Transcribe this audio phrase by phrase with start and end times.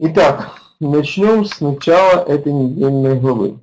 [0.00, 3.58] Итак, начнем с начала этой недельной главы.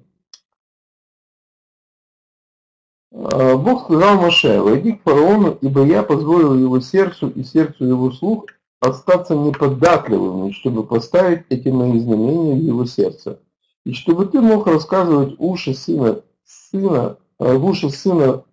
[3.14, 8.12] А, Бог сказал Моше, войди к фараону, ибо я позволил его сердцу и сердцу его
[8.12, 8.48] слух
[8.82, 13.40] остаться неподатливыми, чтобы поставить эти мои знамения в его сердце.
[13.86, 18.44] И чтобы ты мог рассказывать уши сына, сына, э, в уши сына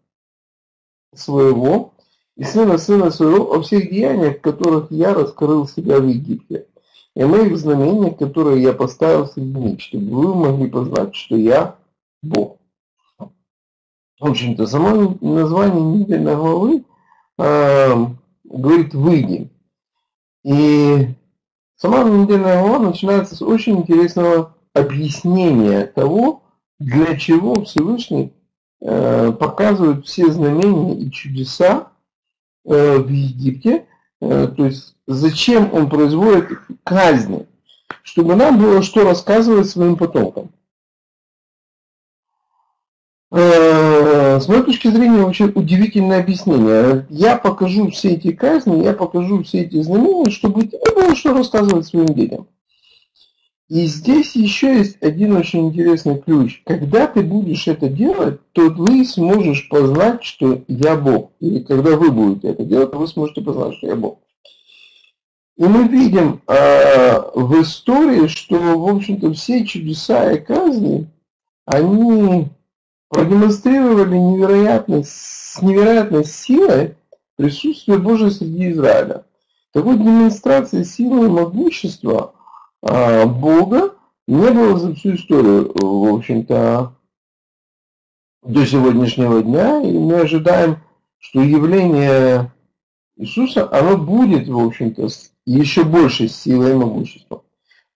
[1.13, 1.95] своего
[2.37, 6.69] и сына сына своего о всех деяниях, которых я раскрыл себя в Египте,
[7.15, 11.77] о моих знамениях, которые я поставил среди них, чтобы вы могли познать, что я
[12.23, 12.59] Бог.
[13.19, 16.85] В общем-то, само название недельной главы
[17.39, 18.07] э,
[18.45, 19.51] говорит «выйди».
[20.45, 21.09] И
[21.77, 26.43] сама недельная глава начинается с очень интересного объяснения того,
[26.79, 28.33] для чего Всевышний
[28.81, 31.89] э, показывает все знамения и чудеса
[32.65, 33.87] э, в Египте,
[34.29, 37.47] то есть зачем он производит казни,
[38.05, 40.51] чтобы нам было что рассказывать своим потомкам.
[43.33, 47.07] Э, с моей точки зрения, очень удивительное объяснение.
[47.09, 51.87] Я покажу все эти казни, я покажу все эти знамения, чтобы тебе было что рассказывать
[51.87, 52.47] своим детям.
[53.73, 56.61] И здесь еще есть один очень интересный ключ.
[56.67, 61.31] Когда ты будешь это делать, то вы сможешь познать, что я Бог.
[61.41, 64.19] Или когда вы будете это делать, то вы сможете познать, что я Бог.
[65.57, 71.09] И мы видим э, в истории, что, в общем-то, все чудеса и казни,
[71.65, 72.49] они
[73.09, 76.97] продемонстрировали невероятно, с невероятной силой
[77.37, 79.25] присутствие Божие среди Израиля.
[79.73, 82.35] Такой демонстрации силы и могущества
[82.83, 83.95] Бога
[84.27, 86.95] не было за всю историю, в общем-то,
[88.43, 90.79] до сегодняшнего дня, и мы ожидаем,
[91.19, 92.53] что явление
[93.17, 95.09] Иисуса, оно будет, в общем-то,
[95.47, 97.43] еще большей силой и могуществом.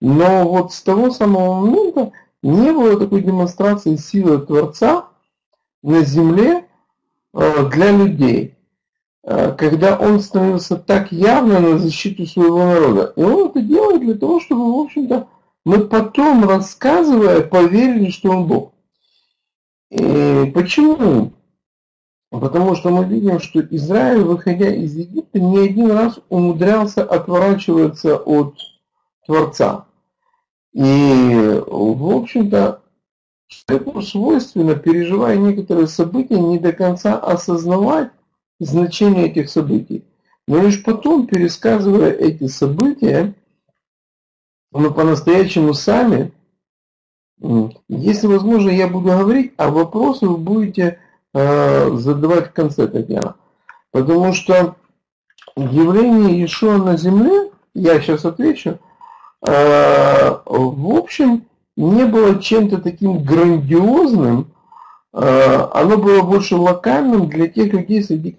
[0.00, 5.08] Но вот с того самого момента не было такой демонстрации силы Творца
[5.82, 6.66] на земле
[7.34, 8.55] э, для людей,
[9.26, 13.12] когда он становился так явно на защиту своего народа.
[13.16, 15.26] И он это делает для того, чтобы, в общем-то,
[15.64, 18.72] мы потом, рассказывая, поверили, что он Бог.
[19.90, 21.32] И почему?
[22.30, 28.54] Потому что мы видим, что Израиль, выходя из Египта, не один раз умудрялся отворачиваться от
[29.26, 29.86] Творца.
[30.72, 32.80] И, в общем-то,
[33.48, 38.10] человеку свойственно, переживая некоторые события, не до конца осознавать
[38.58, 40.04] значение этих событий.
[40.48, 43.34] Но лишь потом, пересказывая эти события,
[44.72, 46.32] мы по-настоящему сами,
[47.88, 51.00] если возможно, я буду говорить, а вопросы вы будете
[51.34, 53.36] э, задавать в конце, Татьяна.
[53.90, 54.76] Потому что
[55.56, 58.78] явление Иешуа на земле, я сейчас отвечу,
[59.46, 61.44] Э, в общем,
[61.76, 64.52] не было чем-то таким грандиозным,
[65.12, 68.38] э, оно было больше локальным для тех людей, среди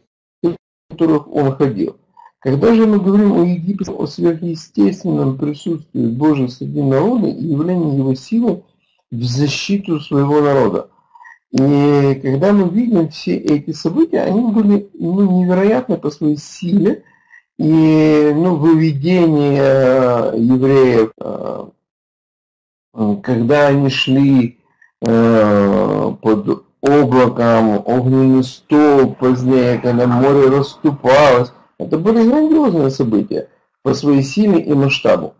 [0.90, 1.98] которых он ходил.
[2.40, 8.14] Когда же мы говорим о Египте, о сверхъестественном присутствии Божьей среди народа и явлении его
[8.16, 8.64] силы
[9.12, 10.90] в защиту своего народа.
[11.52, 17.04] И когда мы видим все эти события, они были ну, невероятны по своей силе,
[17.58, 21.68] и ну, выведение э, евреев, э,
[23.24, 24.60] когда они шли
[25.02, 33.50] э, под облаком, огненный столб позднее, когда море расступалось, это были грандиозные события
[33.84, 35.34] по своей силе и масштабу.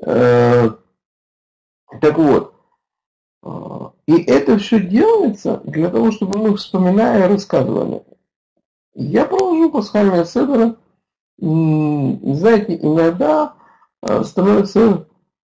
[0.00, 0.78] Так
[2.02, 2.54] вот,
[4.06, 8.02] и это все делается для того, чтобы мы, вспоминая, рассказывали.
[8.94, 10.76] Я провожу пасхальное седра
[11.40, 13.54] знаете, иногда
[14.02, 15.06] э, становится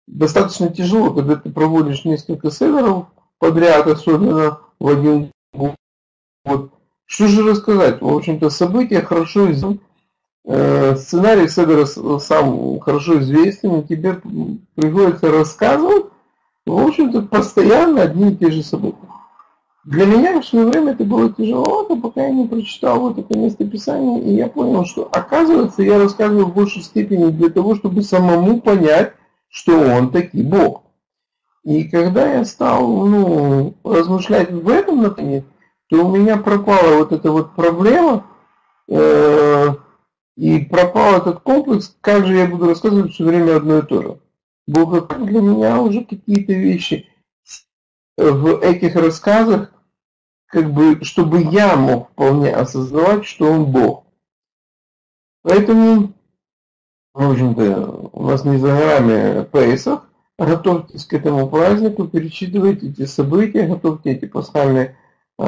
[0.07, 3.07] достаточно тяжело, когда ты проводишь несколько седеров
[3.41, 5.75] подряд, особенно в один год.
[7.06, 8.01] Что же рассказать?
[8.01, 9.81] В общем-то, события хорошо известны.
[10.47, 11.84] Э, сценарий седера
[12.19, 14.21] сам хорошо известен, и тебе
[14.75, 16.07] приходится рассказывать,
[16.65, 18.97] в общем-то, постоянно одни и те же события.
[19.84, 24.22] Для меня в свое время это было тяжеловато, пока я не прочитал вот это местописание,
[24.22, 29.15] и я понял, что оказывается я рассказываю в большей степени для того, чтобы самому понять,
[29.48, 30.83] что он таки Бог.
[31.65, 35.45] И когда я стал ну, размышлять в этом направлении,
[35.89, 38.27] то у меня пропала вот эта вот проблема,
[38.89, 39.68] э,
[40.36, 44.21] и пропал этот комплекс, как же я буду рассказывать все время одно и то же.
[44.66, 47.09] Бог для меня уже какие-то вещи
[48.16, 49.72] в этих рассказах,
[50.47, 54.04] как бы, чтобы я мог вполне осознавать, что он Бог.
[55.42, 56.15] Поэтому
[57.12, 60.09] в общем-то, у нас не за горами Пейсах,
[60.47, 64.97] готовьтесь к этому празднику, перечитывайте эти события, готовьте эти пасхальные
[65.39, 65.45] э,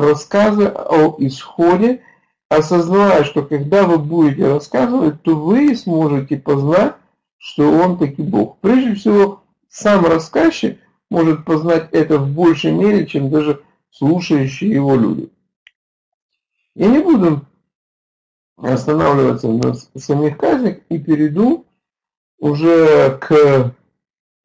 [0.00, 2.02] рассказы о исходе,
[2.48, 6.94] осознавая, что когда вы будете рассказывать, то вы сможете познать,
[7.38, 8.58] что он таки Бог.
[8.60, 10.80] Прежде всего, сам рассказчик
[11.10, 15.30] может познать это в большей мере, чем даже слушающие его люди.
[16.74, 17.42] Я не буду
[18.56, 21.66] останавливаться на самих казнях и перейду
[22.38, 23.72] уже к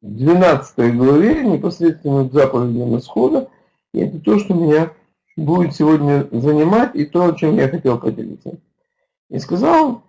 [0.02, 3.48] 12 главе, непосредственно к заповедям исхода.
[3.92, 4.92] И это то, что меня
[5.36, 8.58] будет сегодня занимать, и то, о чем я хотел поделиться.
[9.28, 10.02] И сказал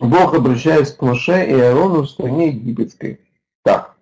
[0.00, 3.20] Бог, обращаясь к Моше и Аарону в стране египетской.
[3.64, 3.96] Так,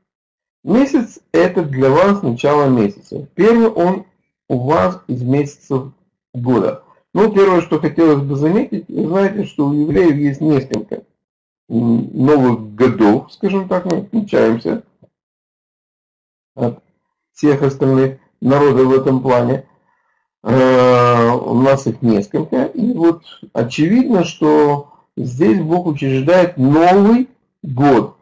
[0.63, 3.27] месяц это для вас начало месяца.
[3.35, 4.05] Первый он
[4.49, 5.93] у вас из месяцев
[6.35, 6.83] года.
[7.15, 11.03] Ну, первое, что хотелось бы заметить, вы знаете, что у евреев есть несколько
[11.69, 14.83] новых годов, скажем так, мы отличаемся
[16.55, 16.83] от
[17.33, 19.67] всех остальных народов в этом плане.
[20.43, 22.67] Э, у нас их несколько.
[22.67, 23.23] И вот
[23.53, 27.29] очевидно, что здесь Бог учреждает новый
[27.63, 28.17] год.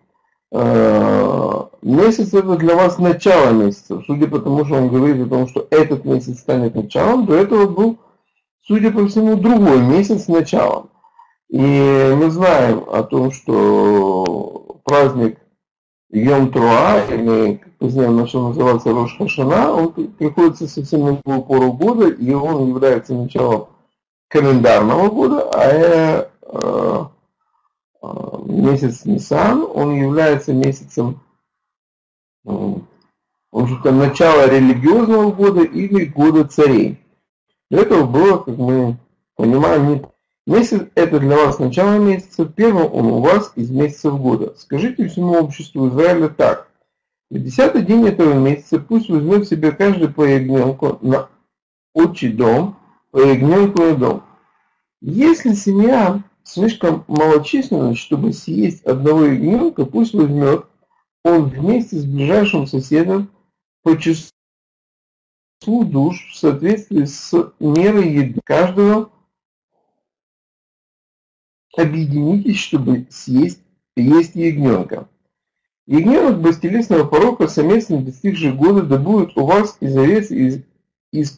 [0.50, 4.02] Э, месяц это для вас начало месяца.
[4.06, 7.66] Судя по тому, что он говорит о том, что этот месяц станет началом, до этого
[7.66, 7.98] был,
[8.66, 10.88] судя по всему, другой месяц началом.
[11.48, 15.38] И мы знаем о том, что праздник
[16.10, 21.72] Йом Труа, или как позднее начал называться Рош Хашана, он приходится совсем на другую пору
[21.72, 23.68] года, и он является началом
[24.28, 26.26] календарного года, а э,
[28.02, 31.20] э, месяц Нисан, он является месяцем
[33.84, 36.98] там начало религиозного года или года царей.
[37.70, 38.96] Для этого было, как мы
[39.36, 40.06] понимаем,
[40.46, 44.54] Месяц– это для вас начало месяца, первым он у вас из месяцев года.
[44.58, 46.70] Скажите всему обществу Израиля так.
[47.30, 51.30] В десятый день этого месяца пусть возьмет себе каждый по ягненку на
[51.94, 52.76] отчий дом,
[53.10, 54.22] по ягненку на дом.
[55.00, 60.66] Если семья слишком малочисленна, чтобы съесть одного ягненка, пусть возьмет
[61.24, 63.30] он вместе с ближайшим соседом
[63.82, 64.30] по числу
[65.66, 69.10] душ в соответствии с мерой еды каждого
[71.76, 73.60] объединитесь, чтобы съесть
[73.96, 75.08] есть ягненка.
[75.86, 80.62] Ягненок без телесного порока, самец не достигший года, да будет у вас из овец из,
[81.12, 81.36] из,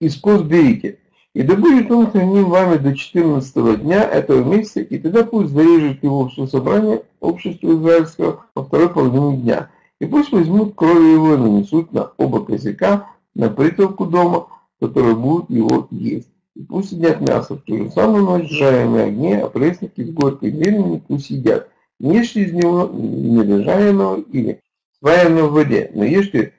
[0.00, 0.98] из коз берите.
[1.34, 6.02] И да будет он храним вами до 14 дня этого месяца, и тогда пусть зарежет
[6.02, 9.70] его все собрание общества израильского во второй половине дня.
[10.00, 14.46] И пусть возьмут кровь его и нанесут на оба козяка, на притолку дома,
[14.80, 16.28] который будет его есть.
[16.54, 20.10] И пусть едят мясо в ту же самую ночь, жаря на огне, а пресники с
[20.10, 21.68] горькой зеленью пусть едят.
[21.98, 24.62] Не ешьте из него недожаренного или
[24.98, 26.52] сваренного в воде, но ешьте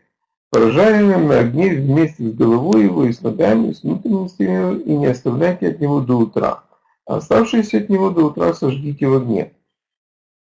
[0.50, 4.96] прожаренным на огне вместе с головой его и с ногами, и с внутренностями его, и
[4.98, 6.64] не оставляйте от него до утра.
[7.06, 9.54] А оставшиеся от него до утра сожгите в огне.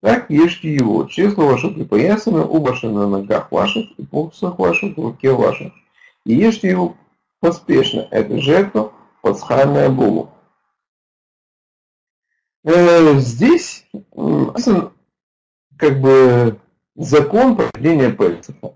[0.02, 5.32] Так ешьте его, чресло ваше припоясано, убаше на ногах ваших и посох ваших в руке
[5.32, 5.74] ваших.
[6.26, 6.96] И ешьте его
[7.40, 8.92] поспешно, это жертва,
[9.26, 10.30] пасхальное Богу.
[12.64, 13.88] Э, здесь
[15.78, 16.60] как бы
[16.96, 18.76] закон проведения Пельцеха.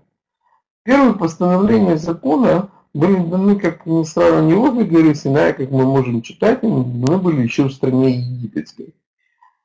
[0.82, 6.20] Первые постановления закона были даны, как ни странно, не возле горы Синая, как мы можем
[6.22, 8.92] читать, они были еще в стране египетской.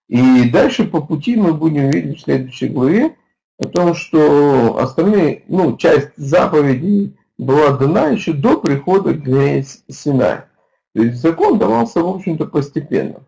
[0.07, 3.15] И дальше по пути мы будем видеть в следующей главе
[3.57, 9.65] о том, что остальные, ну, часть заповедей была дана еще до прихода к горе.
[10.95, 13.21] То есть закон давался, в общем-то, постепенно.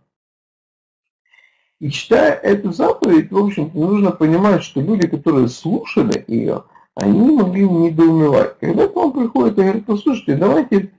[1.82, 6.64] И читая эту заповедь, в общем-то, нужно понимать, что люди, которые слушали ее,
[6.96, 8.58] они могли недоумевать.
[8.62, 10.92] Когда к вам приходит и говорит, послушайте, давайте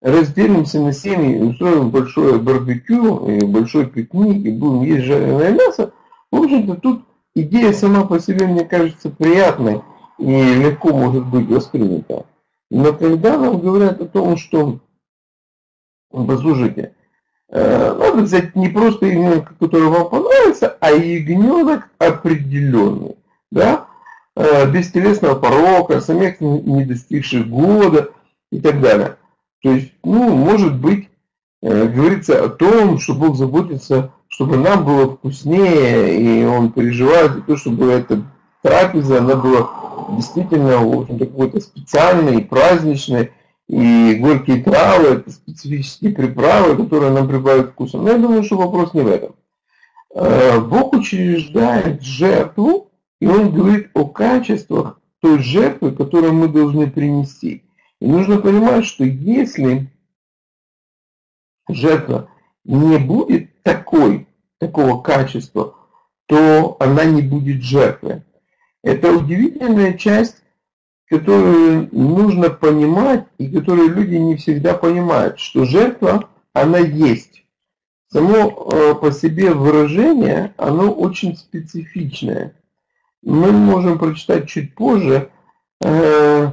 [0.00, 5.92] разделимся на семьи, устроим большое барбекю, и большой пикник, и будем есть жареное мясо,
[6.30, 7.02] в общем-то, тут
[7.34, 9.82] идея сама по себе, мне кажется, приятной
[10.18, 12.24] и легко может быть воспринята.
[12.70, 14.78] Но когда нам говорят о том, что
[16.14, 16.92] Послушайте,
[17.50, 23.16] э, надо взять не просто ягненка, который вам понравится, а ягненок определенный,
[23.50, 23.86] да,
[24.36, 28.10] э, без телесного порока, самец не достигших года
[28.52, 29.16] и так далее.
[29.62, 31.08] То есть, ну, может быть,
[31.62, 37.40] э, говорится о том, что Бог заботится, чтобы нам было вкуснее, и Он переживает за
[37.42, 38.22] то, чтобы эта
[38.62, 39.68] трапеза, она была
[40.10, 43.32] действительно, в общем-то, какой-то специальной, праздничной,
[43.68, 47.98] и горькие травы, это специфические приправы, которые нам прибавят вкуса.
[47.98, 49.36] Но я думаю, что вопрос не в этом.
[50.14, 52.90] э, Бог учреждает жертву,
[53.20, 57.64] и Он говорит о качествах той жертвы, которую мы должны принести.
[58.00, 59.90] И нужно понимать, что если
[61.68, 62.28] жертва
[62.64, 64.28] не будет такой,
[64.58, 65.74] такого качества,
[66.26, 68.22] то она не будет жертвой.
[68.82, 70.43] Это удивительная часть,
[71.08, 77.44] которую нужно понимать и которую люди не всегда понимают, что жертва, она есть.
[78.10, 82.54] Само э, по себе выражение, оно очень специфичное.
[83.22, 85.30] Мы можем прочитать чуть позже
[85.82, 86.52] э,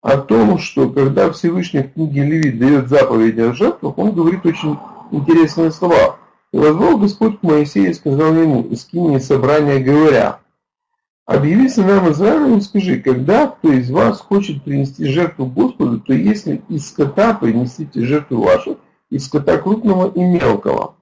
[0.00, 4.78] о том, что когда Всевышний в книге Левит дает заповеди о жертвах, он говорит очень
[5.10, 6.16] интересные слова.
[6.52, 10.40] «И возвал Господь к Моисею и сказал ему, из скини собрания, говоря,
[11.30, 16.60] «Объяви сынам Израиля и скажи, когда кто из вас хочет принести жертву Господу, то если
[16.68, 20.96] из скота принесите жертву вашу, из скота крупного и мелкого.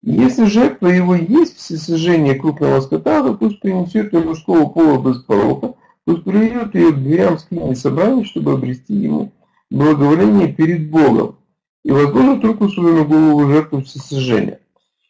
[0.00, 5.74] Если жертва его есть всесожжение крупного скота, то пусть принесет ее мужского пола без порока,
[6.04, 9.32] пусть приведет ее к дверям скини собрания, чтобы обрести ему
[9.72, 11.34] благоволение перед Богом
[11.84, 14.60] и возложит руку свою на голову жертву всесожжения.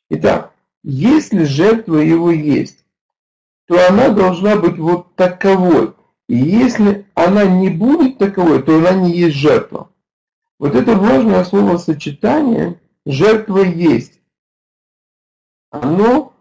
[0.09, 2.84] Итак, если жертва его есть,
[3.67, 5.95] то она должна быть вот таковой.
[6.29, 9.91] И если она не будет таковой, то она не есть жертва.
[10.59, 14.21] Вот это важное словосочетание «жертва есть».
[15.71, 16.33] Оно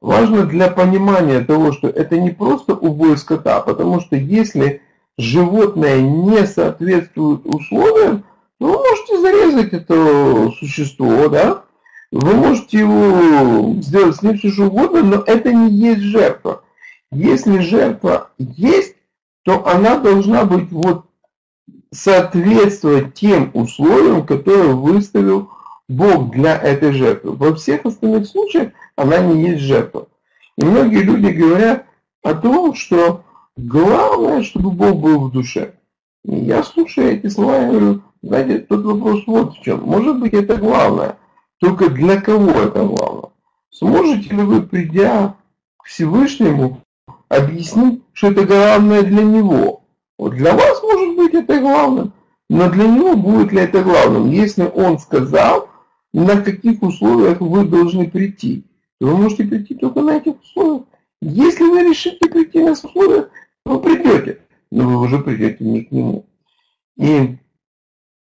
[0.00, 4.82] важно для понимания того, что это не просто убой скота, потому что если
[5.16, 8.24] животное не соответствует условиям,
[8.58, 11.64] то вы можете зарезать это существо, да?
[12.10, 16.62] Вы можете его сделать с ним все что угодно, но это не есть жертва.
[17.12, 18.96] Если жертва есть,
[19.44, 21.04] то она должна быть вот
[21.90, 25.50] соответствовать тем условиям, которые выставил
[25.88, 27.32] Бог для этой жертвы.
[27.32, 30.08] Во всех остальных случаях она не есть жертва.
[30.56, 31.84] И многие люди говорят
[32.22, 33.24] о том, что
[33.58, 35.74] главное, чтобы Бог был в душе.
[36.24, 39.82] И я слушаю эти слова и говорю, знаете, тот вопрос вот в чем.
[39.82, 41.18] Может быть это главное,
[41.58, 43.30] только для кого это главное?
[43.68, 45.36] Сможете ли вы, придя
[45.76, 46.80] к Всевышнему,
[47.32, 49.84] объяснить, что это главное для Него?
[50.18, 52.12] Вот для вас, может быть, это главным,
[52.50, 54.30] но для Него будет ли это главным?
[54.30, 55.68] Если Он сказал,
[56.12, 58.64] на каких условиях вы должны прийти,
[59.00, 60.84] то вы можете прийти только на этих условиях.
[61.22, 63.28] Если вы решите прийти на условия,
[63.64, 66.26] вы придете, но вы уже придете не к Нему.
[66.98, 67.38] И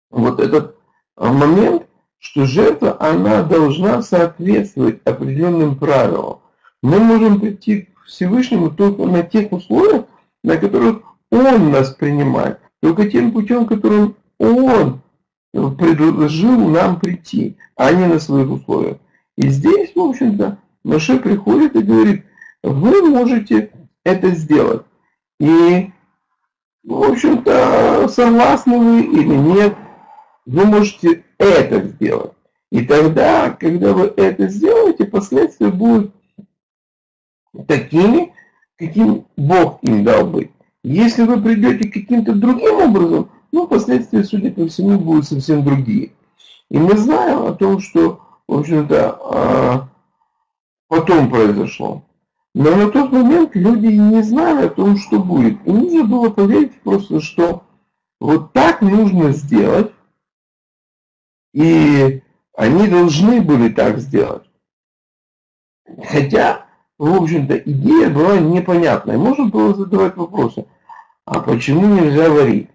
[0.10, 0.78] вот этот
[1.16, 1.84] момент,
[2.18, 6.40] что жертва, она должна соответствовать определенным правилам.
[6.82, 10.06] Мы можем прийти Всевышнему только на тех условиях,
[10.44, 15.02] на которых Он нас принимает, только тем путем, которым Он
[15.52, 18.98] предложил нам прийти, а не на своих условиях.
[19.38, 22.26] И здесь, в общем-то, Маше приходит и говорит,
[22.62, 23.72] вы можете
[24.04, 24.84] это сделать.
[25.40, 25.92] И,
[26.84, 29.76] в общем-то, согласны вы или нет,
[30.46, 32.34] вы можете это сделать.
[32.72, 36.14] И тогда, когда вы это сделаете, последствия будут
[37.68, 38.34] такими,
[38.78, 40.52] каким Бог им дал быть.
[40.84, 46.12] Если вы придете каким-то другим образом, ну, последствия, судя по всему, будут совсем другие.
[46.70, 49.90] И мы знаем о том, что, в общем-то, а,
[50.88, 52.04] потом произошло.
[52.54, 55.58] Но на тот момент люди не знали о том, что будет.
[55.66, 57.64] И нужно было поверить просто, что
[58.20, 59.92] вот так нужно сделать,
[61.54, 62.22] и
[62.56, 64.50] они должны были так сделать.
[66.04, 66.65] Хотя,
[66.98, 69.18] в общем-то, идея была непонятная.
[69.18, 70.66] Можно было задавать вопросы.
[71.26, 72.70] А почему нельзя варить?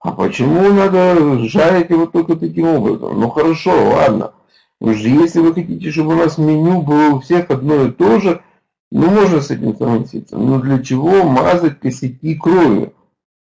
[0.00, 3.20] А почему надо жарить его только таким образом?
[3.20, 4.32] Ну хорошо, ладно.
[4.80, 8.42] Уж если вы хотите, чтобы у нас меню было у всех одно и то же,
[8.90, 10.38] ну можно с этим согласиться.
[10.38, 12.94] Но для чего мазать косяки кровью?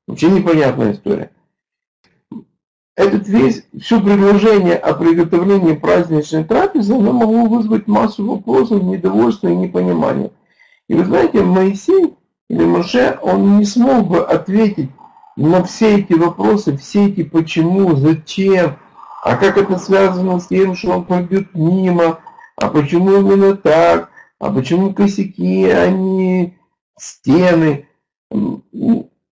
[0.06, 1.30] Вообще непонятная история
[2.96, 9.54] этот весь, все предложение о приготовлении праздничной трапезы, оно могло вызвать массу вопросов, недовольства и
[9.54, 10.30] непонимания.
[10.88, 12.16] И вы знаете, Моисей
[12.48, 14.90] или Моше, он не смог бы ответить
[15.36, 18.78] на все эти вопросы, все эти почему, зачем,
[19.22, 22.20] а как это связано с тем, что он пойдет мимо,
[22.56, 26.56] а почему именно так, а почему косяки, а не
[26.98, 27.88] стены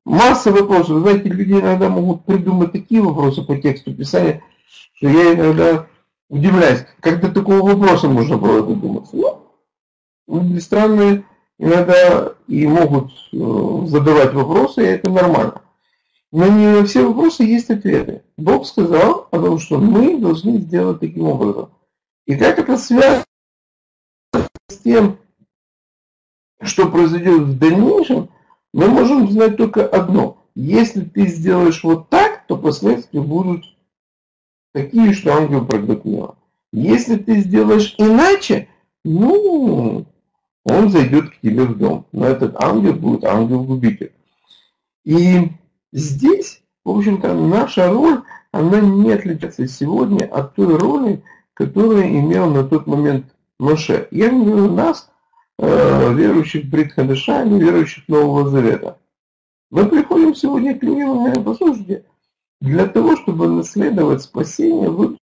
[0.04, 1.00] масса вопросов.
[1.00, 4.42] Знаете, люди иногда могут придумать такие вопросы по тексту Писания,
[4.94, 5.86] что я иногда
[6.28, 9.16] удивляюсь, как до такого вопроса можно было додуматься.
[10.26, 11.24] Ну, странные
[11.58, 15.62] иногда и могут э, задавать вопросы, и это нормально.
[16.32, 18.24] Но не на все вопросы есть ответы.
[18.36, 21.70] Бог сказал о том, что мы должны сделать таким образом.
[22.26, 23.24] И как это связано
[24.68, 25.18] с тем,
[26.60, 28.23] что произойдет в дальнейшем,
[28.74, 30.38] мы можем знать только одно.
[30.56, 33.64] Если ты сделаешь вот так, то последствия будут
[34.72, 36.32] такие, что ангел проглотнет.
[36.72, 38.66] Если ты сделаешь иначе,
[39.04, 40.06] ну,
[40.64, 42.06] он зайдет к тебе в дом.
[42.10, 44.12] Но этот ангел будет ангел-губитель.
[45.04, 45.52] И
[45.92, 51.22] здесь, в общем-то, наша роль, она не отличается сегодня от той роли,
[51.54, 53.26] которую имел на тот момент
[53.60, 54.08] Моше.
[54.10, 55.12] Я говорю нас,
[55.58, 58.98] э, верующих Бритхадаша или верующих Нового Завета.
[59.70, 62.04] Мы приходим сегодня к людям и говорим, послушайте,
[62.60, 65.18] для того, чтобы наследовать спасение, вы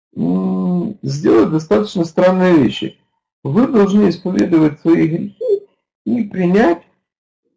[1.02, 2.98] сделать достаточно странные вещи.
[3.44, 5.68] Вы должны исповедовать свои грехи
[6.06, 6.84] и принять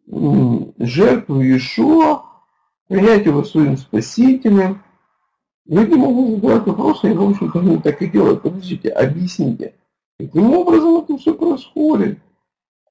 [0.07, 2.23] жертву Иешуа,
[2.87, 4.83] принять его своим спасителем.
[5.65, 8.41] Люди могут задавать вопросы, и, в общем-то, они так и делают.
[8.41, 9.75] Подождите, объясните,
[10.19, 12.19] каким образом это все происходит?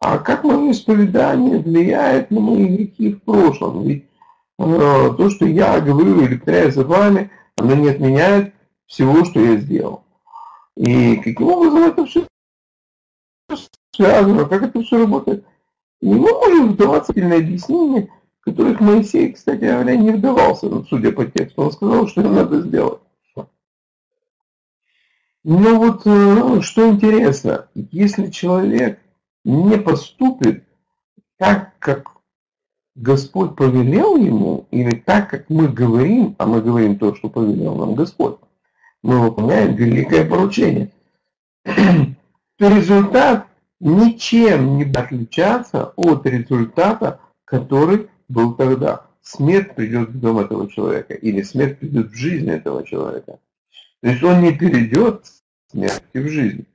[0.05, 3.85] А как мое исповедание влияет на мои грехи в прошлом?
[3.85, 4.05] Ведь
[4.59, 8.53] э, то, что я говорю или повторяю за вами, оно не отменяет
[8.87, 10.03] всего, что я сделал.
[10.77, 12.27] И каким образом это все
[13.95, 15.45] связано, как это все работает.
[16.01, 18.09] И мы можем вдаваться в объяснения,
[18.41, 21.63] в которых Моисей, кстати говоря, не вдавался, ну, судя по тексту.
[21.63, 22.99] Он сказал, что надо сделать.
[25.45, 29.02] Но вот э, что интересно, если человек
[29.45, 30.65] не поступит
[31.39, 32.11] так, как
[32.95, 37.95] Господь повелел ему, или так, как мы говорим, а мы говорим то, что повелел нам
[37.95, 38.37] Господь,
[39.03, 40.93] мы выполняем великое поручение,
[41.65, 43.47] то результат
[43.81, 49.07] ничем не отличаться от результата, который был тогда.
[49.23, 53.39] Смерть придет в дом этого человека, или смерть придет в жизнь этого человека.
[54.01, 55.27] То есть он не перейдет
[55.71, 56.67] смерти в жизнь.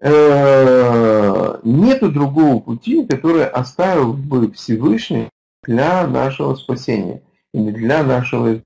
[0.00, 5.28] Э, нету другого пути, который оставил бы Всевышний
[5.64, 8.60] для нашего спасения или для нашего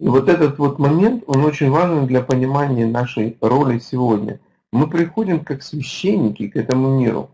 [0.00, 4.40] и вот этот вот момент, он очень важен для понимания нашей роли сегодня.
[4.72, 7.30] Мы приходим как священники к этому миру.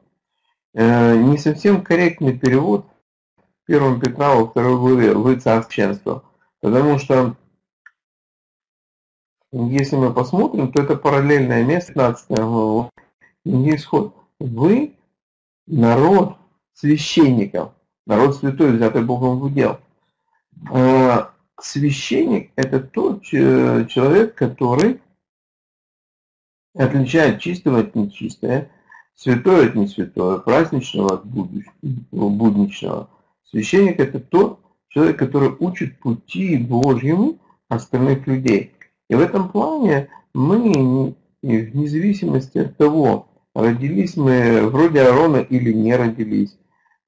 [0.74, 2.86] Э, не совсем корректный перевод
[3.66, 6.22] 1 Петра во второй главе «Вы царственство»,
[6.60, 7.34] потому что
[9.52, 12.90] если мы посмотрим, то это параллельное место, 15 глава,
[13.44, 14.14] исход.
[14.38, 14.94] Вы
[15.66, 16.36] народ
[16.74, 17.72] священников,
[18.06, 19.80] народ святой, взятый Богом в удел.
[20.72, 21.26] Э,
[21.60, 25.00] священник– это тот человек, который
[26.74, 28.68] отличает чистого от нечистого,
[29.14, 33.10] святое от несвятое, праздничного от будничного.
[33.44, 38.74] Священник– это тот человек, который учит пути Божьему остальных людей.
[39.10, 45.96] И в этом плане мы, вне зависимости от того, родились мы вроде Аарона или не
[45.96, 46.56] родились,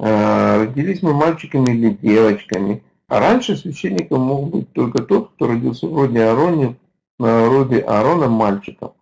[0.00, 5.86] а, родились мы мальчиками или девочками, а раньше священником мог быть только тот, кто родился
[5.86, 6.76] вроде Аароне,
[7.20, 8.94] вроде Аарона мальчиком.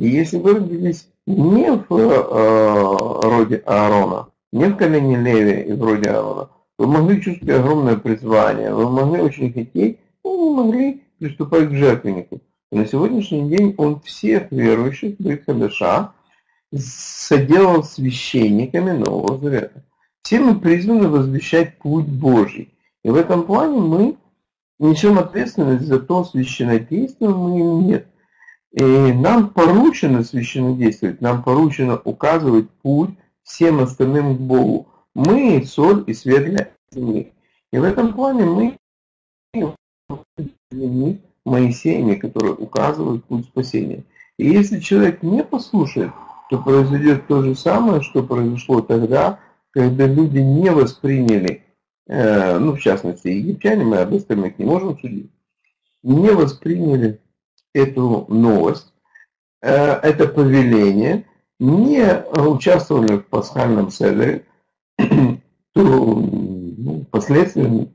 [0.00, 6.10] И если вы родились не в э, роде Аарона, не в колене Леви и вроде
[6.10, 11.74] Аарона, вы могли чувствовать огромное призвание, вы могли очень хотеть, но не могли приступать к
[11.74, 12.40] жертвеннику.
[12.72, 16.12] И на сегодняшний день он всех верующих, Брит Хадаша,
[16.74, 19.84] соделал священниками Нового Завета.
[20.22, 22.74] Все мы призваны возвещать путь Божий.
[23.04, 24.16] И в этом плане мы
[24.78, 28.06] несем ответственность за то, священнодействуем мы или нет.
[28.72, 33.10] И нам поручено священнодействовать, нам поручено указывать путь
[33.42, 34.88] всем остальным к Богу.
[35.14, 37.32] Мы соль и свет для земли.
[37.72, 38.78] И в этом плане мы
[41.44, 44.04] Моисеями, которые указывают путь спасения.
[44.36, 46.12] И если человек не послушает,
[46.50, 49.38] то произойдет то же самое, что произошло тогда,
[49.70, 51.62] когда люди не восприняли,
[52.08, 55.30] э, ну в частности египтяне, мы об остальных не можем судить,
[56.02, 57.20] не восприняли
[57.72, 58.92] эту новость,
[59.62, 61.26] э, это повеление,
[61.60, 64.44] не участвовали в пасхальном седере,
[64.98, 67.88] то ну, последствия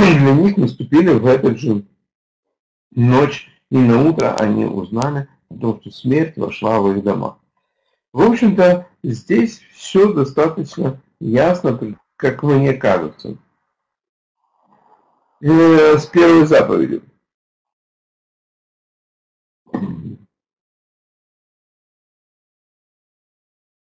[0.00, 1.84] для них наступили в этот же
[2.90, 7.38] ночь, и на утро они узнали о том, что смерть вошла в их дома.
[8.12, 13.38] В общем-то, здесь все достаточно ясно, как мне кажется.
[15.40, 17.02] Э, с первой заповедью.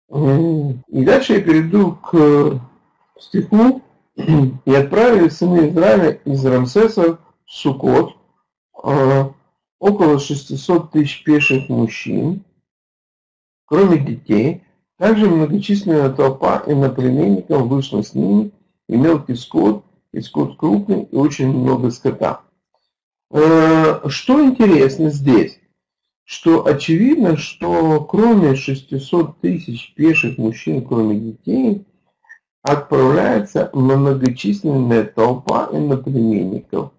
[0.10, 2.62] И дальше я перейду к
[3.19, 3.82] стиху.
[4.66, 8.16] «И отправили сыны Израиля из Рамсеса в Сукот
[8.84, 9.34] а,
[9.80, 12.44] около 600 тысяч пеших мужчин,
[13.66, 14.64] кроме детей,
[14.98, 18.52] Также многочисленная толпа иноплеменников вышла с ними,
[18.90, 22.42] и мелкий скот, и скот крупный, и очень много скота.
[23.32, 25.58] Э, что интересно здесь?
[26.26, 31.86] Что очевидно, что кроме 600 тысяч пеших мужчин, кроме детей,
[32.62, 36.91] отправляется многочисленная толпа иноплеменников.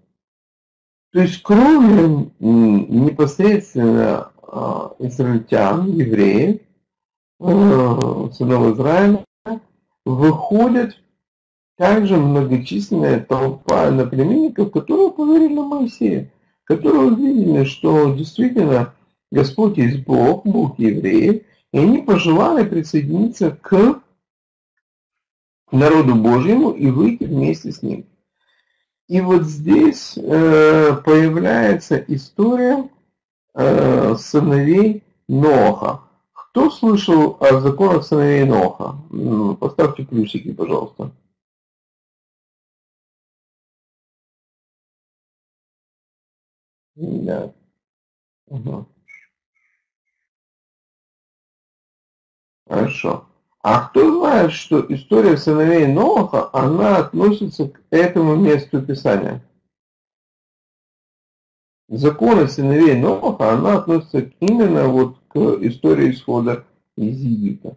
[1.13, 6.61] То есть кроме непосредственно а, израильтян, евреев,
[7.41, 9.25] э, сынов Израиля,
[10.05, 10.97] выходят
[11.77, 16.31] также многочисленная толпа иноплеменников, которые поверили Моисею,
[16.65, 18.95] которые увидели, что действительно
[19.31, 21.43] Господь есть Бог, Бог евреев,
[21.73, 24.03] и они пожелали присоединиться к
[25.73, 28.07] народу Божьему и выйти вместе с ним.
[29.09, 32.89] И вот здесь э, появляется история
[33.55, 36.03] э, сыновей Ноха.
[36.33, 38.97] Кто слышал о законах сыновей Ноха?
[39.57, 41.13] Поставьте плюсики, пожалуйста.
[46.95, 47.53] Да.
[48.47, 48.87] Угу.
[52.69, 53.30] Хорошо.
[53.63, 59.43] А кто знает, что история сыновей Ноха, она относится к этому месту Писания?
[61.89, 66.65] Законы сыновей Ноха, она относится именно вот к истории исхода
[66.97, 67.77] из Египта.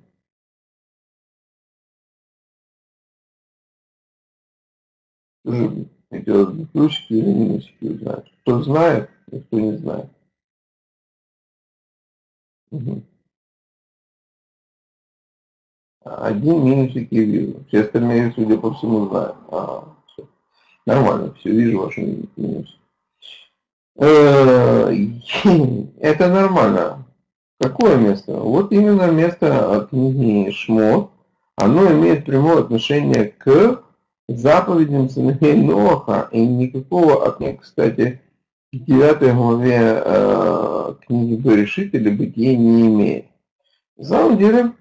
[5.44, 8.32] Плюсики или минусики узнать.
[8.42, 10.10] Кто знает и кто не знает.
[12.72, 13.04] Угу.
[16.04, 17.64] Один минусик я вижу.
[17.68, 19.36] Все остальные, судя по всему, знают.
[19.50, 20.28] А, все.
[20.86, 22.78] Нормально, все, вижу ваш минус.
[23.96, 24.94] Э,
[26.00, 27.06] это нормально.
[27.60, 28.34] Какое место?
[28.34, 31.12] Вот именно место книги Шмот.
[31.56, 33.84] Оно имеет прямое отношение к
[34.28, 38.22] заповедям сыновей Ноха, и никакого от них, кстати,
[38.72, 43.26] в 9 главе э, книги Берешит или Бытие не имеет.
[43.98, 44.72] На самом деле,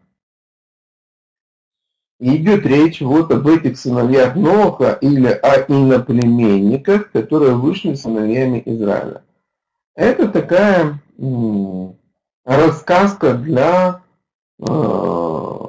[2.22, 9.22] идет речь вот об этих сыновьях Ноха или о иноплеменниках, которые вышли сыновьями Израиля.
[9.96, 11.02] Это такая
[12.44, 14.02] рассказка для
[14.60, 15.66] э,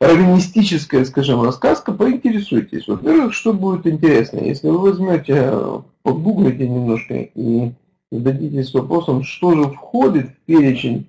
[0.00, 2.86] раввинистическая, скажем, рассказка, поинтересуйтесь.
[2.86, 7.72] Во-первых, что будет интересно, если вы возьмете, погуглите немножко и
[8.12, 11.08] зададитесь вопросом, что же входит в перечень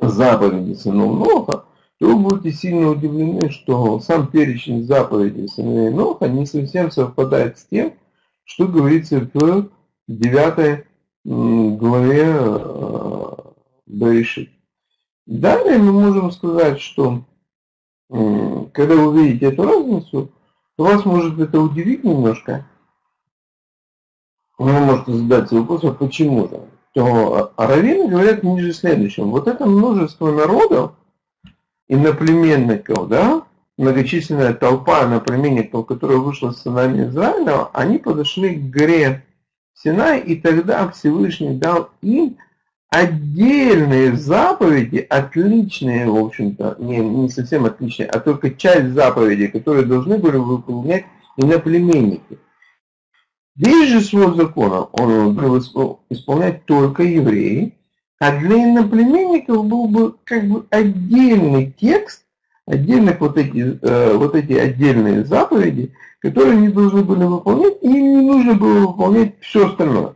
[0.00, 1.64] заповедей сынов Ноха,
[1.98, 7.64] то вы будете сильно удивлены, что сам перечень заповедей сыновей Ноха не совсем совпадает с
[7.64, 7.94] тем,
[8.44, 9.68] что говорится в
[10.06, 10.84] 9
[11.24, 13.34] главе э,
[13.86, 14.50] Берешит.
[15.26, 17.24] Далее мы можем сказать, что
[18.08, 20.32] когда вы увидите эту разницу,
[20.76, 22.66] то вас может это удивить немножко.
[24.56, 26.60] Вы можете задать себе вопрос, а почему же?
[26.94, 29.30] То раввины говорят ниже следующем.
[29.30, 30.92] Вот это множество народов,
[31.88, 33.42] иноплеменников, да,
[33.76, 39.24] многочисленная толпа иноплеменников, которая вышла с сынами Израиля, они подошли к горе
[39.74, 42.36] Синай, и тогда Всевышний дал им
[42.90, 50.18] отдельные заповеди, отличные, в общем-то, не, не совсем отличные, а только часть заповедей, которые должны
[50.18, 51.04] были выполнять
[51.36, 52.38] иноплеменники.
[53.56, 55.58] Здесь же свой закон он был
[56.10, 57.77] исполнять только евреи,
[58.20, 62.24] а для иноплеменников был бы как бы отдельный текст,
[62.66, 68.20] отдельных вот эти, э, вот эти отдельные заповеди, которые они должны были выполнять, и им
[68.20, 70.14] не нужно было выполнять все остальное.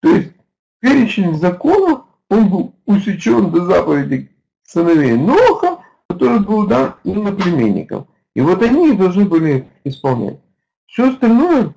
[0.00, 0.32] То есть
[0.80, 4.30] перечень законов, он был усечен до заповедей
[4.62, 8.06] сыновей Ноха, который был дан иноплеменникам.
[8.34, 10.40] И вот они должны были исполнять.
[10.86, 11.74] Все остальное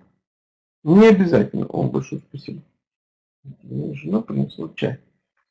[0.84, 1.66] не обязательно.
[1.66, 2.62] О, большое спасибо.
[3.64, 5.00] Жена принесла чай.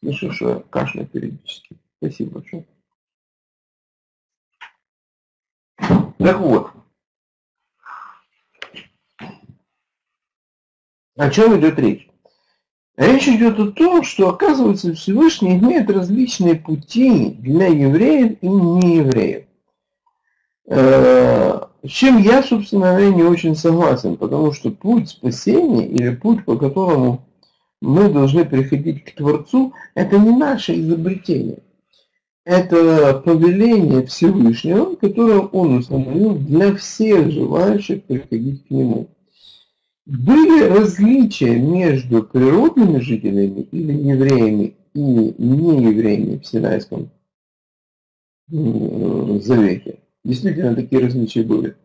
[0.03, 1.77] Слышу, что я кашляю периодически.
[1.99, 2.67] Спасибо большое.
[6.19, 6.71] Так вот.
[11.17, 12.09] О чем идет речь?
[12.97, 19.47] Речь идет о том, что, оказывается, Всевышний имеет различные пути для евреев и неевреев.
[20.67, 26.45] Э, с чем я, собственно говоря, не очень согласен, потому что путь спасения или путь,
[26.45, 27.26] по которому
[27.87, 31.59] мы должны приходить к Творцу, это не наше изобретение.
[32.45, 39.09] Это повеление Всевышнего, которое Он установил для всех желающих приходить к Нему.
[40.05, 47.11] Были различия между природными жителями или евреями и неевреями в Синайском
[48.49, 49.99] Завете.
[50.25, 51.77] Действительно, такие различия были.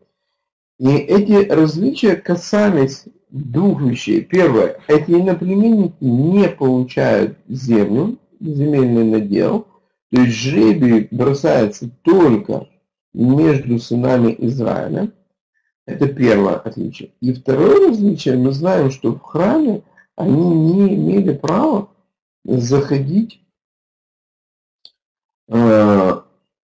[0.81, 4.21] И эти различия касались двух вещей.
[4.23, 9.67] Первое, эти иноплеменники не получают землю, земельный надел,
[10.09, 12.67] то есть жребий бросается только
[13.13, 15.11] между сынами Израиля.
[15.85, 17.11] Это первое отличие.
[17.19, 19.83] И второе различие, мы знаем, что в храме
[20.15, 21.89] они не имели права
[22.43, 23.39] заходить
[25.47, 26.21] э,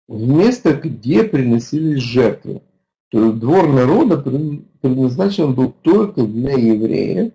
[0.08, 2.64] в место, где приносились жертвы.
[3.12, 7.34] То двор народа предназначен был только для евреев,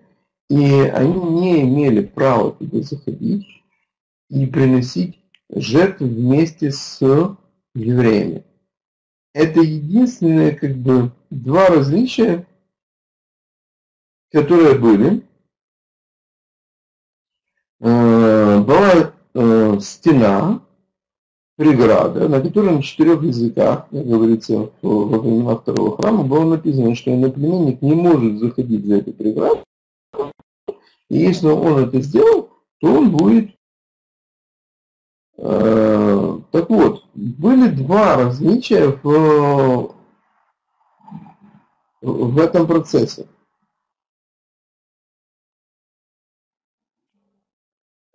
[0.49, 3.47] и они не имели права туда заходить
[4.31, 6.99] и приносить жертвы вместе с
[7.75, 8.43] евреями.
[9.35, 12.47] Это единственные как бы два различия,
[14.33, 15.27] которые были.
[17.81, 20.66] Э, была э, стена,
[21.57, 27.15] преграда, на которой на четырех языках, как говорится во времена второго храма, было написано, что
[27.15, 29.65] иноплеменник не может заходить за эту преграду,
[31.09, 33.51] и если он это сделал, то он будет...
[35.39, 39.95] Э, так вот, были два различия в,
[42.03, 43.27] в этом процессе.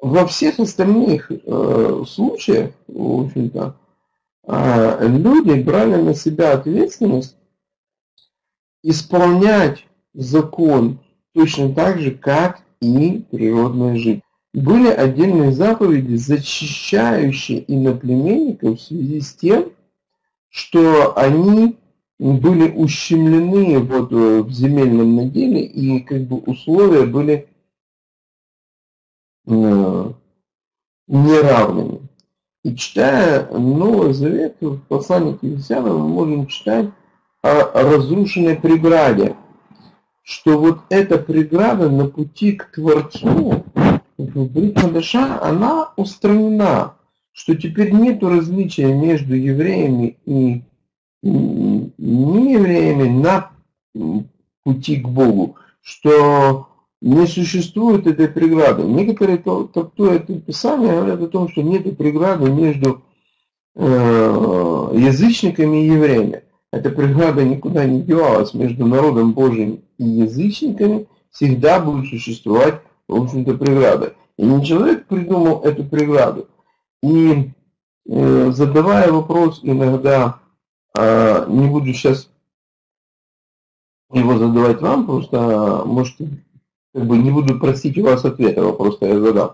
[0.02, 3.76] Во всех остальных э, случаях, в общем-то,
[4.48, 7.38] э, люди брали на себя ответственность
[8.82, 9.86] исполнять
[10.16, 11.00] закон
[11.36, 14.24] точно так же, как и природная жизнь.
[14.56, 19.72] Были отдельные заповеди, защищающие иноплеменников в связи с тем,
[20.50, 21.78] что они
[22.18, 27.51] были ущемлены вот э, в земельном наделе, и как бы условия были
[31.08, 32.01] неравными.
[32.63, 36.89] И читая Новый Завет, в послании к Ефесянам мы можем читать
[37.41, 39.36] о разрушенной преграде,
[40.21, 43.63] что вот эта преграда на пути к Творцу
[44.17, 44.77] в Брит
[45.41, 46.93] она устранена,
[47.32, 50.63] что теперь нет различия между евреями и
[51.23, 53.51] неевреями на
[54.63, 56.67] пути к Богу, что
[57.02, 58.84] не существует этой преграды.
[58.84, 63.02] Некоторые, трактуя это Писание, говорят о том, что нет преграды между
[63.76, 66.44] э, язычниками и евреями.
[66.72, 73.56] Эта преграда никуда не девалась между народом Божьим и язычниками, всегда будет существовать, в общем-то,
[73.56, 74.14] преграда.
[74.38, 76.48] И не человек придумал эту преграду.
[77.02, 77.52] И
[78.08, 80.40] э, задавая вопрос иногда,
[80.96, 82.30] э, не буду сейчас
[84.14, 86.30] его задавать вам, просто можете
[86.93, 89.51] как бы не буду просить у вас ответа, вопрос я задам,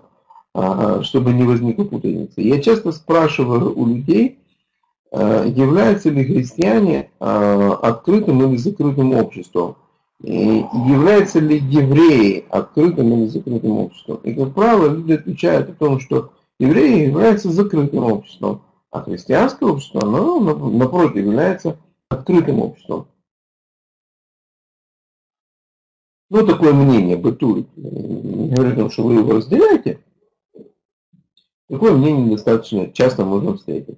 [0.54, 2.41] а, чтобы не возникло путаницы.
[2.41, 4.39] Я часто спрашиваю у людей,
[5.12, 9.76] а, являются ли христиане а, открытым или закрытым обществом,
[10.19, 14.17] являются ли евреи открытым или закрытым обществом.
[14.23, 20.02] И, как правило, люди отвечают о том, что евреи являются закрытым обществом, а христианское общество,
[20.02, 21.78] оно, напротив, является
[22.10, 23.06] открытым обществом.
[26.30, 27.68] Ну, такое мнение бытует.
[27.76, 30.00] Говорю о том, что вы его разделяете.
[31.70, 33.98] Такое мнение достаточно часто можно встретить.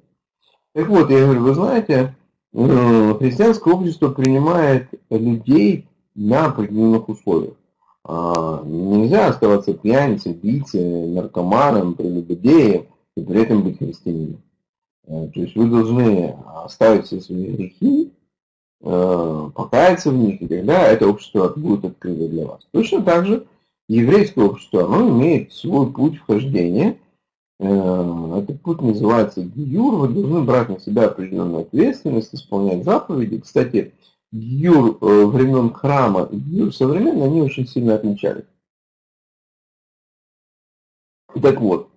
[0.73, 2.15] Так вот, я говорю, вы знаете,
[2.53, 7.53] э, христианское общество принимает людей на определенных условиях.
[8.03, 14.41] А, нельзя оставаться пьяницей, убийцей, наркоманом, прелюбодеем и при этом быть христианином.
[15.05, 18.13] Э, то есть вы должны оставить все свои грехи,
[18.81, 22.61] Э, покаяться в них, и тогда это общество будет открыто для вас.
[22.71, 23.45] Точно так же
[23.89, 26.97] еврейское общество, оно имеет свой путь вхождения.
[27.59, 29.95] Э, этот путь называется гиюр.
[29.95, 33.39] Вы должны брать на себя определенную ответственность, исполнять заповеди.
[33.39, 33.93] Кстати,
[34.31, 38.45] гиюр э, времен храма и гиюр современный, они очень сильно отличались.
[41.41, 41.89] Так вот,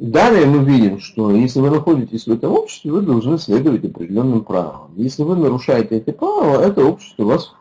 [0.00, 4.92] Далее мы видим, что если вы находитесь в этом обществе, вы должны следовать определенным правилам.
[4.96, 7.54] Если вы нарушаете эти правила, это общество вас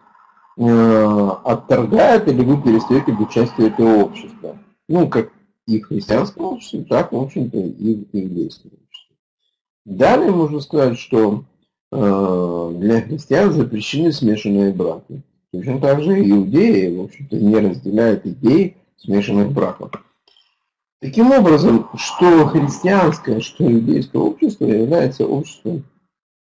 [0.57, 4.57] э, отторгает или вы перестаете быть частью этого общества.
[4.89, 5.31] Ну, как
[5.67, 9.15] и в христианском обществе, так, в общем-то, и в еврейском обществе.
[9.85, 11.45] Далее можно сказать, что
[11.91, 15.21] э, для христиан запрещены смешанные браки.
[15.51, 19.91] Точно так же иудеи, в общем-то, не разделяют идеи смешанных браков.
[21.03, 25.83] Таким образом, что христианское, что иудейское общество является обществом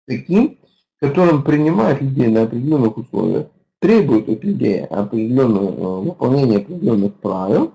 [0.06, 0.60] таким,
[1.00, 3.48] которым принимает людей на определенных условиях,
[3.80, 7.74] требует от людей определенного, э, выполнения определенных правил,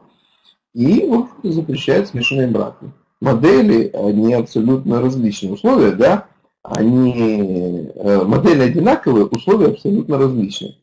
[0.73, 2.93] И, в запрещает смешанные браки.
[3.21, 5.55] Модели, они абсолютно различные.
[5.55, 6.29] Условия, да,
[6.63, 10.77] они, э, модели одинаковые, условия абсолютно различные.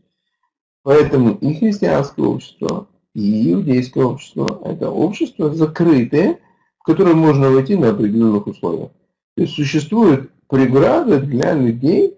[0.84, 2.88] Поэтому и христианское общество,
[3.18, 6.38] и иудейское общество– это общество закрытое,
[6.78, 8.90] в которое можно войти на определенных условиях.
[9.36, 12.16] То есть существует преграды для людей,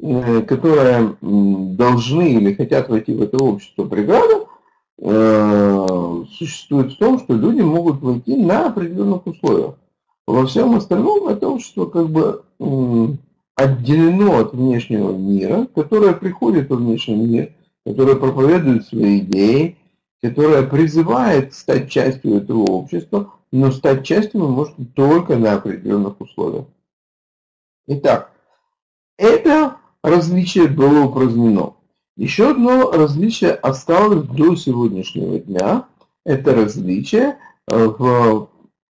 [0.00, 3.84] э, которые должны или хотят войти в это общество.
[3.84, 4.46] Преграда
[4.98, 9.76] э, существует в том, что люди могут войти на определенных условиях.
[10.26, 12.42] Во всем остальном это общество как бы
[13.54, 17.52] отделено от внешнего мира, которое приходит во внешний мир,
[17.86, 19.76] которое проповедует свои идеи,
[20.22, 26.66] которое призывает стать частью этого общества, но стать частью мы можем только на определенных условиях.
[27.86, 28.30] Итак,
[29.16, 31.74] это различие было упразднено.
[32.16, 35.86] Еще одно различие осталось до сегодняшнего дня.
[36.24, 38.48] Это различие в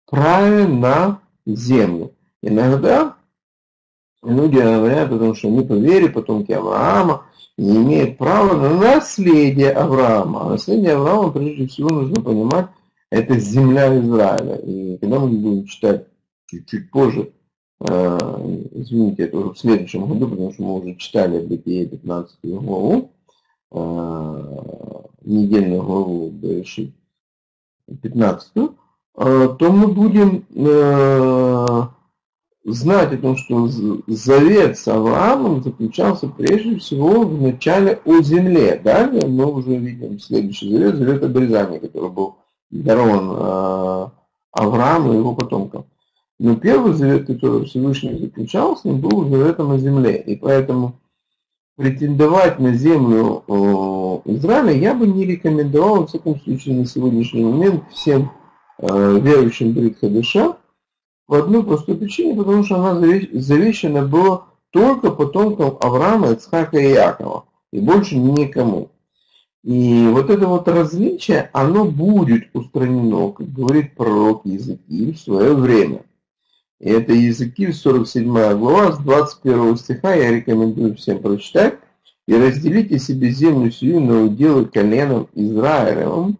[0.07, 2.13] праве на землю.
[2.41, 3.15] Иногда
[4.21, 7.25] люди говорят о том, что мы по вере потомки Авраама
[7.57, 10.41] не имеют права на наследие Авраама.
[10.41, 12.67] А наследие Авраама, прежде всего, нужно понимать,
[13.09, 14.55] это земля Израиля.
[14.55, 16.07] И когда мы будем читать
[16.47, 17.31] чуть-чуть позже,
[17.79, 18.17] э,
[18.71, 23.11] извините, это уже в следующем году, потому что мы уже читали Бытие 15 главу,
[23.71, 26.91] э, недельную главу Берешит
[28.01, 28.51] 15,
[29.15, 30.45] э, то мы будем
[32.65, 33.67] знать о том, что
[34.07, 38.79] завет с Авраамом заключался прежде всего в начале о земле.
[38.83, 42.37] Далее мы уже видим следующий завет, завет обрезания, который был
[42.71, 44.09] дарован э,
[44.51, 45.85] Аврааму и его потомкам.
[46.39, 50.17] Но первый завет, который Всевышний заключал с ним, был заветом о земле.
[50.17, 50.99] И поэтому
[51.75, 57.83] претендовать на землю э, Израиля я бы не рекомендовал, во всяком случае, на сегодняшний момент
[57.91, 58.31] всем
[58.79, 60.57] э, верующим Брит Хадыша,
[61.27, 62.99] по одной простой причине, потому что она
[63.33, 68.89] завещана была только потомкам Авраама, Ицхака и Якова, и больше никому.
[69.63, 76.03] И вот это вот различие, оно будет устранено, как говорит пророк Иезекииль в свое время.
[76.81, 81.79] И это Иезекииль, 47 глава, с 21 стиха, я рекомендую всем прочитать.
[82.25, 86.37] «И разделите себе землю сию на уделы коленом Израилевым».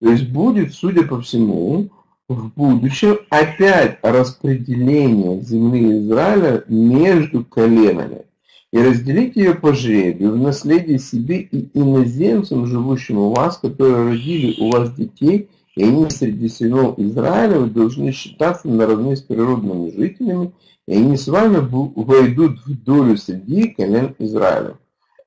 [0.00, 1.90] То есть будет, судя по всему,
[2.28, 8.22] в будущем опять распределение земли Израиля между коленами
[8.72, 14.60] и разделить ее по жребию в наследие себе и иноземцам, живущим у вас, которые родили
[14.60, 20.52] у вас детей, и они среди сынов Израиля должны считаться наравне с природными жителями,
[20.86, 24.78] и они с вами войдут в долю среди колен Израиля.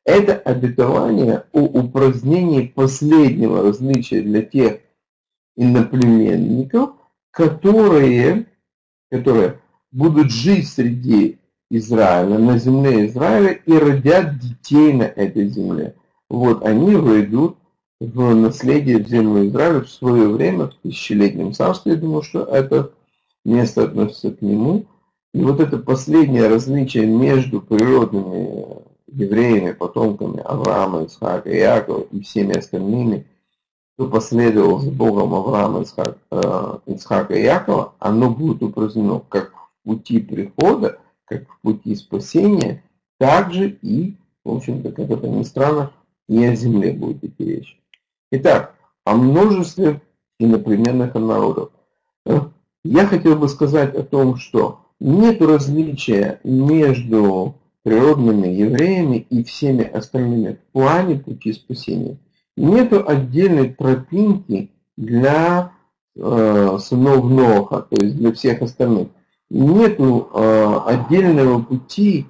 [0.03, 4.79] Это обетование о упразднении последнего различия для тех,
[5.57, 6.91] иноплеменников,
[7.31, 8.45] которые,
[9.11, 9.59] которые
[9.91, 11.39] будут жить среди
[11.69, 15.95] Израиля, на земле Израиля и родят детей на этой земле.
[16.29, 17.57] Вот они войдут
[17.99, 22.91] в наследие в землю Израиля в свое время, в тысячелетнем царстве, я думаю, что это
[23.43, 24.85] место относится к нему.
[25.33, 33.25] И вот это последнее различие между природными евреями, потомками Авраама, Исхака, Иакова и всеми остальными–
[33.97, 39.89] кто последовал за Богом Авраама, Исхак, э, Исхака и Якова, оно будет упразднено как в
[39.89, 42.83] пути прихода, как в пути спасения,
[43.17, 45.93] так же и, в общем-то, как это ни странно,
[46.29, 47.81] и о земле будет идти речь.
[48.31, 49.99] Итак, о множестве
[50.37, 51.71] иноплеменных народов.
[52.27, 52.41] Э,
[52.83, 60.53] я хотел бы сказать о том, что нет различия между природными евреями и всеми остальными
[60.53, 62.19] в плане пути спасения.
[62.57, 65.71] Нету отдельной тропинки для
[66.15, 69.09] э, сынов Ноха, то есть для всех остальных.
[69.51, 72.25] Нету э, отдельного пути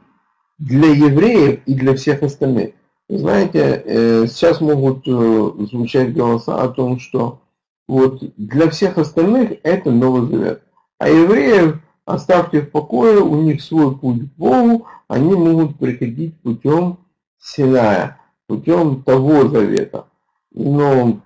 [0.60, 2.72] для евреев и для всех остальных.
[3.08, 7.40] Знаете, э, сейчас могут э, звучать голоса о том, что
[7.88, 10.62] вот для всех остальных это Новый Завет.
[10.98, 16.98] А евреев оставьте в покое, у них свой путь к Богу, они могут приходить путем
[17.40, 20.07] Синая, путем того завета.
[20.60, 21.20] Но,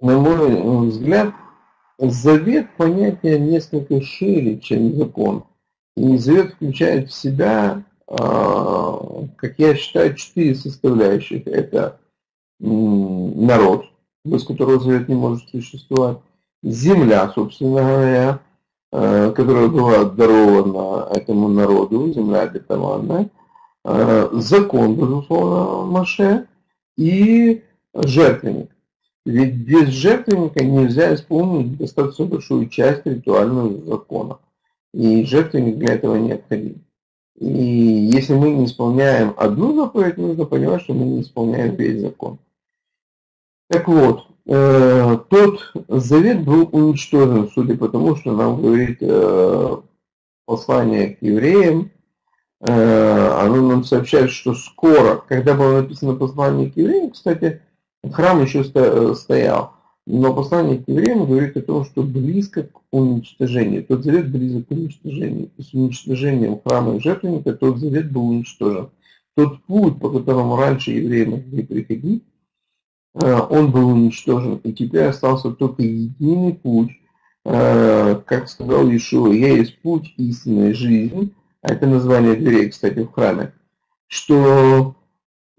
[0.00, 1.32] на мой взгляд,
[1.98, 5.44] завет понятие несколько шире, чем закон.
[5.96, 11.46] И завет включает в себя, а, как я считаю, четыре составляющих.
[11.46, 12.00] Это
[12.58, 13.86] народ,
[14.24, 16.18] без которого завет не может существовать,
[16.64, 18.40] земля, собственно говоря,
[18.90, 23.30] а, которая была дарована этому народу, земля обетованная,
[23.84, 26.48] а, закон, безусловно, Маше,
[26.96, 27.62] и
[27.94, 28.70] жертвенник.
[29.24, 34.38] Ведь без жертвенника нельзя исполнить достаточно большую часть ритуального закона.
[34.92, 36.84] И жертвенник для этого необходим.
[37.36, 42.38] И если мы не исполняем одну заповедь, нужно понимать, что мы не исполняем весь закон.
[43.68, 49.76] Так вот, э, тот завет был уничтожен, судя по тому, что нам говорит э,
[50.44, 51.90] послание к евреям.
[52.60, 57.62] Э, оно нам сообщает, что скоро, когда было написано послание к евреям, кстати,
[58.12, 59.74] храм еще стоял,
[60.06, 63.84] но послание к евреям говорит о том, что близко к уничтожению.
[63.84, 65.50] Тот завет близок к уничтожению.
[65.56, 68.90] И с уничтожением храма и жертвенника тот завет был уничтожен.
[69.34, 72.24] Тот путь, по которому раньше евреи могли приходить,
[73.14, 74.56] э, он был уничтожен.
[74.56, 76.90] И теперь остался только единый путь,
[77.46, 81.30] э, как сказал Ишуа, я есть путь истинной жизни,
[81.62, 83.54] а это название дверей, кстати, в храме,
[84.06, 84.94] что,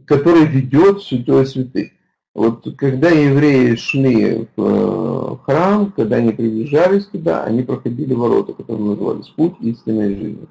[0.06, 1.95] который ведет в святое святых.
[2.36, 8.88] Вот когда евреи шли в э, храм, когда они приближались туда, они проходили ворота, которые
[8.88, 10.48] назывались путь истинной жизни.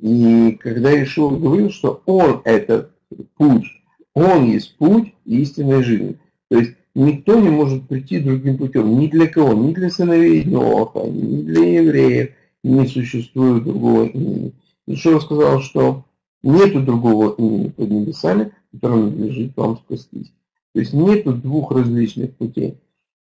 [0.00, 2.90] И когда Ишуа говорил, что он этот
[3.38, 3.64] путь,
[4.12, 6.18] он есть путь истинной жизни.
[6.50, 11.06] То есть никто не может прийти другим путем, ни для кого, ни для сыновей Ноха,
[11.06, 14.52] ни для евреев не существует другого имени.
[14.86, 16.04] Ишуа сказал, что
[16.42, 20.30] нету другого имени под небесами, которым надлежит вам спастись.
[20.74, 22.80] То есть нету двух различных путей.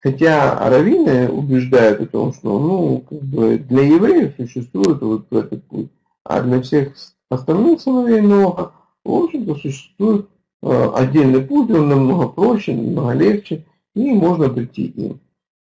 [0.02, 5.90] Хотя раввины убеждают о том, что ну, как бы для евреев существует вот этот путь,
[6.24, 6.96] а для всех
[7.30, 8.74] остальных сыновей Ноха,
[9.04, 10.28] в общем-то, существует
[10.62, 13.66] э, отдельный путь, он намного проще, намного легче,
[13.96, 15.20] и можно прийти им.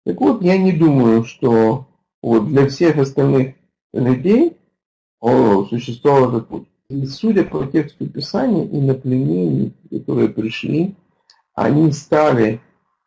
[0.05, 1.87] Так вот, я не думаю, что
[2.23, 3.55] вот для всех остальных
[3.93, 4.57] людей
[5.21, 6.69] о, существовал этот путь.
[6.89, 10.95] И судя по тексту Писания, иноплеменники, которые пришли
[11.61, 12.61] они стали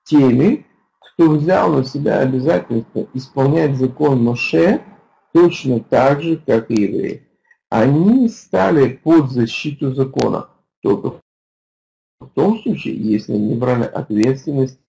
[0.04, 0.66] теми,
[1.00, 4.82] кто взял на себя обязательство исполнять закон Моше
[5.32, 7.28] точно так же, как и евреи.
[7.70, 10.50] Они стали под защиту закона,
[10.82, 11.22] только
[12.20, 14.80] в том случае, если они брали ответственность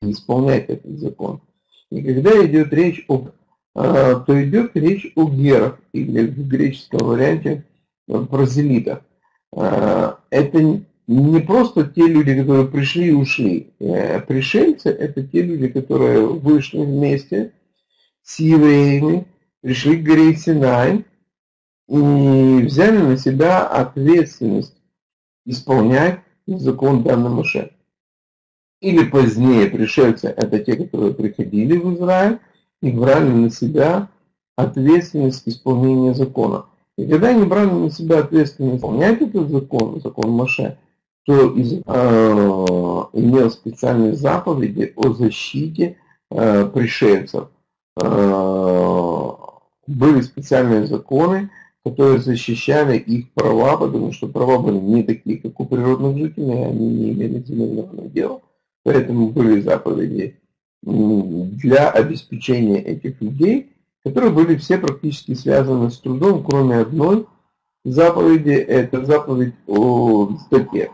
[0.00, 1.40] исполнять этот закон.
[1.90, 3.30] И когда идет речь об,
[3.74, 7.64] то идет речь о герах, или в греческом варианте
[8.06, 9.02] прозелитах.
[9.52, 13.72] Это не просто те люди, которые пришли и ушли.
[13.80, 17.52] Э, пришельцы– это те люди, которые вышли вместе
[18.22, 19.26] с евреями,
[19.62, 21.06] пришли к горе Синай
[21.88, 24.76] и взяли на себя ответственность
[25.46, 27.70] исполнять закон данный Моше.
[28.82, 32.38] Или позднее пришельцы– это те, которые приходили в Израиль
[32.82, 34.10] и брали на себя
[34.56, 36.66] ответственность исполнения закона.
[36.98, 40.76] И когда они брали на себя ответственность исполнять этот закон, закон Моше–
[41.28, 41.80] кто из, э,
[43.12, 45.98] имел специальные заповеди о защите
[46.30, 47.50] э, пришельцев.
[48.02, 49.30] Э,
[49.86, 51.50] были специальные законы,
[51.84, 56.88] которые защищали их права, потому что права были не такие, как у природных жителей, они
[56.88, 58.40] не имели земельного надела,
[58.82, 60.38] поэтому были заповеди
[60.80, 63.72] для обеспечения этих людей,
[64.02, 67.26] которые были все практически связаны с трудом, кроме одной
[67.84, 70.90] заповеди, это заповедь о статье.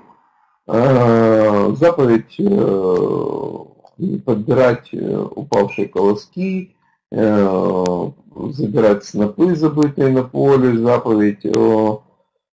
[0.67, 6.75] Э, заповедь э, подбирать э, упавшие колоски,
[7.11, 12.03] забирать снопы, забытые на поле, заповедь о,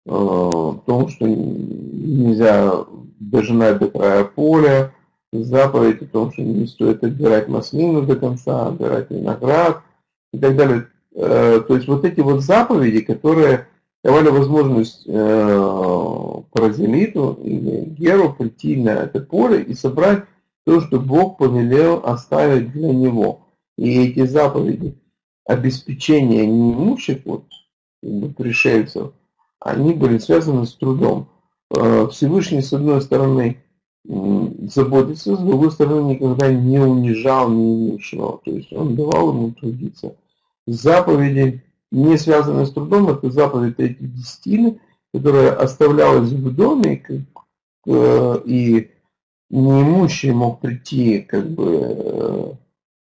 [0.06, 2.72] том, что нельзя
[3.20, 4.94] дожинать до края поля,
[5.30, 9.82] заповедь о том, что не стоит отбирать маслину до конца, отбирать виноград
[10.32, 10.86] и так далее.
[11.12, 13.66] То есть вот эти вот заповеди, которые
[14.06, 20.22] давали возможность э, паразелиту или геру прийти на это поле и собрать
[20.64, 23.40] то, что Бог повелел оставить для него.
[23.76, 24.96] И эти заповеди
[25.44, 27.46] обеспечения неимущих вот,
[28.36, 29.12] пришельцев,
[29.58, 31.28] они были связаны с трудом.
[31.76, 33.60] Э, Всевышний, с одной стороны,
[34.04, 38.40] заботится, с другой стороны, никогда не унижал неимущего.
[38.44, 40.14] То есть он давал ему трудиться.
[40.68, 44.80] Заповеди не связанная с трудом, это заповедь Третьей Десятины,
[45.12, 47.02] которая оставлялась в доме,
[47.86, 48.90] э, и
[49.50, 52.52] неимущий мог прийти как бы э,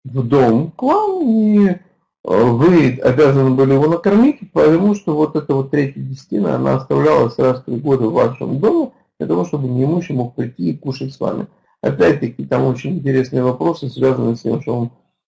[0.04, 1.76] в дом к вам, и э,
[2.22, 7.60] вы обязаны были его накормить, потому что вот эта вот третья десятина, она оставлялась раз
[7.60, 11.20] в три года в вашем доме, для того, чтобы неимущий мог прийти и кушать с
[11.20, 11.46] вами.
[11.80, 14.90] Опять-таки, там очень интересные вопросы, связанные с тем, что он,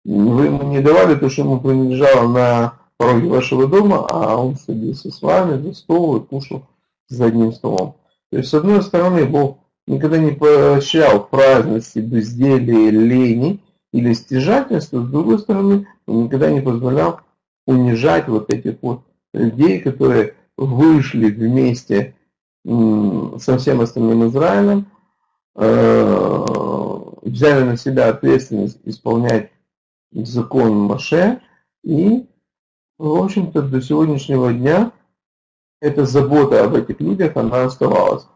[0.05, 5.09] вы ему не давали то, что ему принадлежало на пороге вашего дома, а он садился
[5.09, 6.67] с вами за стол и кушал
[7.07, 7.95] за одним столом.
[8.29, 15.09] То есть, с одной стороны, Бог никогда не поощрял праздности, безделия, лени или стяжательства, с
[15.09, 17.21] другой стороны, он никогда не позволял
[17.65, 19.01] унижать вот этих вот
[19.33, 22.15] людей, которые вышли вместе
[22.65, 24.87] со всем остальным Израилем,
[25.55, 26.45] э,
[27.21, 29.51] взяли на себя ответственность исполнять
[30.11, 31.39] закон Маше,
[31.83, 32.27] и,
[32.99, 34.91] в общем-то, до сегодняшнего дня
[35.81, 38.27] эта забота об этих людях, она оставалась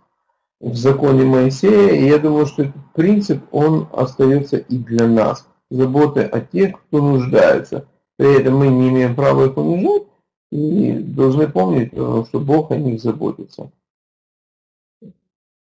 [0.60, 5.46] в законе Моисея, и я думаю, что этот принцип, он остается и для нас.
[5.70, 7.86] Заботы о тех, кто нуждается.
[8.16, 10.08] При этом мы не имеем права их унижать,
[10.52, 13.72] и должны помнить, э, что Бог о них заботится.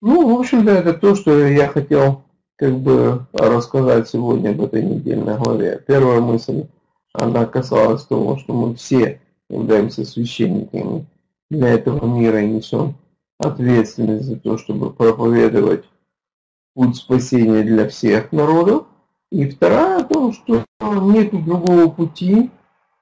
[0.01, 2.21] Ну, в общем-то, это то, что я хотел
[2.57, 5.83] как бы рассказать сегодня об этой недельной главе.
[5.87, 6.67] Первая мысль,
[7.13, 11.05] она касалась того, что мы все являемся священниками
[11.49, 12.95] для этого мира и несем
[13.37, 15.85] ответственность за то, чтобы проповедовать
[16.73, 18.87] путь спасения для всех народов.
[19.31, 22.51] И вторая о том, что нет другого пути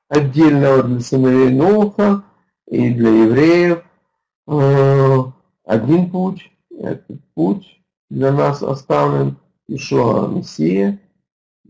[0.08, 2.24] отдельного для сыновей Ноха
[2.68, 3.84] и для евреев.
[4.48, 5.18] Э,
[5.66, 9.38] один путь, этот путь для нас оставлен
[9.68, 11.00] Ишуа Мессия,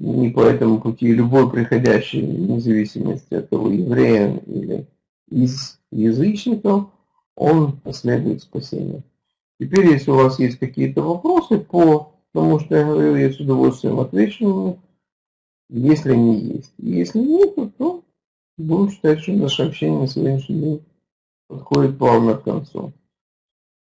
[0.01, 4.87] и по этому пути любой приходящий, вне зависимости от того, евреем или
[5.29, 6.89] из язычников,
[7.35, 9.03] он последует спасению.
[9.59, 13.99] Теперь, если у вас есть какие-то вопросы по тому, что я говорил, я с удовольствием
[13.99, 14.77] отвечу на них,
[15.69, 16.73] если они есть.
[16.79, 18.03] Если нет, то
[18.57, 20.85] будем считать, что наше общение на сегодняшний день
[21.47, 22.91] подходит плавно к концу.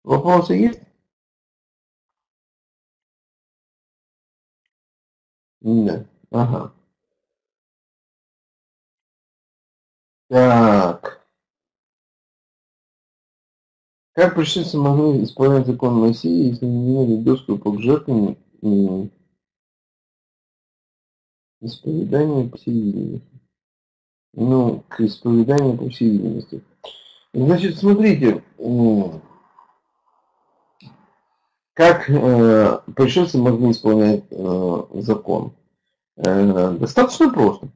[0.06, 0.80] Вопросы есть?
[5.66, 6.06] Да.
[6.30, 6.74] Ага.
[10.30, 11.26] Так.
[14.14, 19.10] Как пришельцы могли исполнять закон Моисея, если не имели доступа к жертвам и
[21.62, 23.42] исповеданию по всей видимости?
[24.34, 26.64] Ну, к исповеданию по всей видимости.
[27.34, 28.44] Значит, смотрите,
[31.76, 35.52] как э, пришельцы могли исполнять э, закон?
[36.16, 37.68] Э, достаточно просто.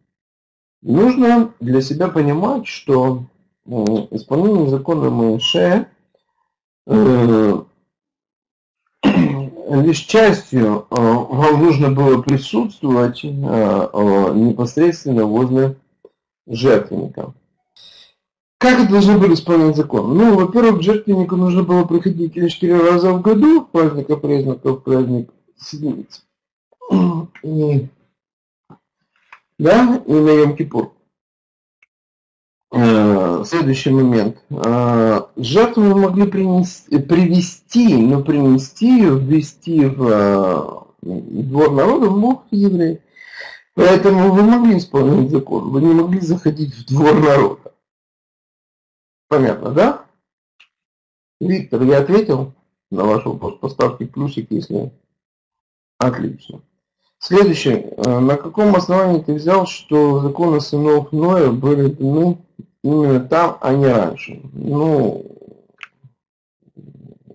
[0.82, 3.26] Нужно для себя понимать, что
[3.66, 3.70] э,
[4.12, 5.92] исполнение закона Моисея
[6.88, 7.62] э,
[9.04, 15.76] лишь частью э, вам нужно было присутствовать э, э, непосредственно возле
[16.48, 17.34] жертвенника.
[18.60, 20.18] Как это должны были исполнять закон?
[20.18, 26.26] Ну, во-первых, жертвеннику нужно было приходить лишь четыре раза в году, праздника признаков, праздник седмиц.
[27.42, 27.88] И,
[29.58, 30.90] да, и на Йом-Кипур.
[32.72, 34.38] Э, следующий момент.
[34.50, 43.00] Э, жертву могли принести, привести, но принести ввести в э, двор народа мог еврей.
[43.74, 47.70] Поэтому вы могли исполнять закон, вы не могли заходить в двор народа.
[49.30, 50.06] Понятно, да?
[51.40, 52.54] Виктор, я ответил
[52.90, 53.60] на ваш вопрос.
[53.60, 54.92] Поставьте плюсик, если...
[56.00, 56.62] Отлично.
[57.20, 57.94] Следующее.
[57.98, 62.40] Э, на каком основании ты взял, что законы сынов Ноя были даны
[62.84, 64.42] именно там, а не раньше?
[64.54, 65.26] Ну,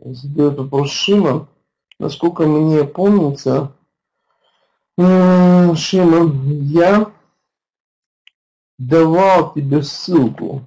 [0.04, 1.46] задает вопрос Шимон.
[2.00, 3.72] Насколько мне помнится,
[4.98, 7.12] э, Шимон, я
[8.78, 10.66] давал тебе ссылку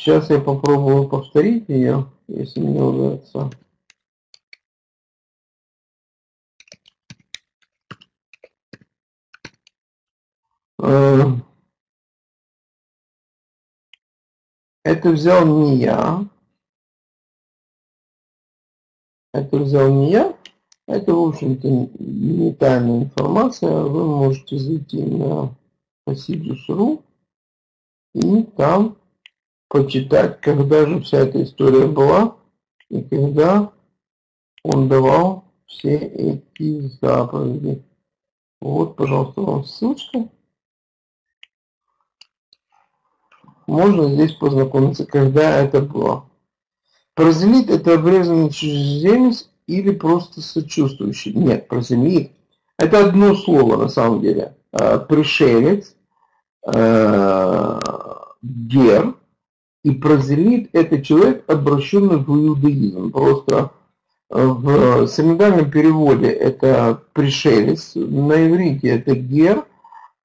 [0.00, 3.50] Сейчас я попробую повторить ее, если мне удастся.
[10.82, 11.26] Э,
[14.84, 16.26] это взял не я.
[19.34, 20.34] Это взял не я.
[20.86, 23.82] Это, в общем-то, не тайная информация.
[23.82, 25.54] Вы можете зайти на
[26.08, 27.04] Hasidus.ru
[28.14, 28.96] и там
[29.70, 32.36] почитать, когда же вся эта история была
[32.88, 33.72] и когда
[34.64, 37.82] он давал все эти заповеди.
[38.60, 40.28] Вот, пожалуйста, вам ссылочка.
[43.68, 46.28] Можно здесь познакомиться, когда это было.
[47.14, 51.32] Прозелит– это обрезанный чужеземец или просто сочувствующий?
[51.32, 52.32] Нет, прозелит–
[52.76, 54.56] это одно слово на самом деле.
[54.72, 55.94] А, пришелец,
[56.66, 57.78] а,
[58.42, 59.19] гер,
[59.84, 63.10] и прозелит– это человек, обращенный в иудаизм.
[63.10, 63.70] Просто
[64.30, 69.64] э, в синодальном переводе это пришелец, на иврите это гер,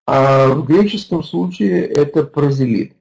[0.07, 2.93] а в греческом случае это прозелит.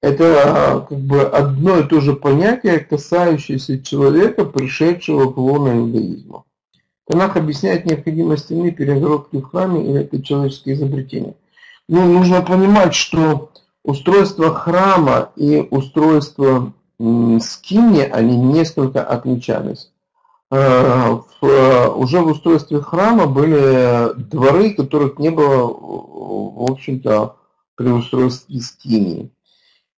[0.00, 6.44] это как бы одно и то же понятие, касающееся человека, пришедшего в лоно иудаизма.
[7.06, 11.34] Танах объясняет необходимость стены перегородки в храме, или это человеческое изобретение.
[11.88, 13.50] Ну, нужно понимать, что
[13.86, 19.92] устройство храма и устройство скини, они несколько отличались.
[20.50, 27.36] Э, в, уже в устройстве храма были дворы, которых не было, в общем-то,
[27.76, 29.30] при устройстве скинии.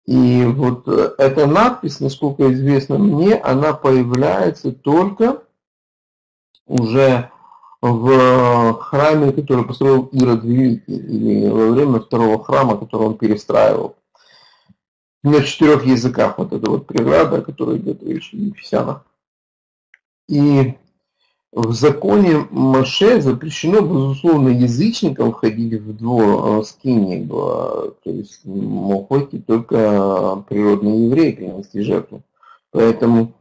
[0.06, 5.42] И вот эта надпись, насколько известно мне, она появляется только
[6.66, 7.30] уже
[7.80, 13.96] в храме, который построил Ирод Великий, во время второго храма, который он перестраивал.
[15.22, 19.04] На четырех языках вот эта вот преграда, которая идет в Ефесянах.
[20.28, 20.74] И
[21.52, 29.38] в законе Маше запрещено, безусловно, язычникам входить в двор э, скини, то есть мог войти
[29.38, 32.22] только природный еврей принести жертву.
[32.72, 33.32] Поэтому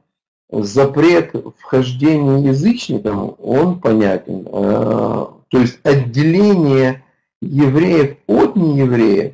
[0.64, 4.48] запрет вхождения язычникам, он понятен.
[4.48, 7.04] Э, то есть отделение
[7.42, 9.34] евреев от неевреев,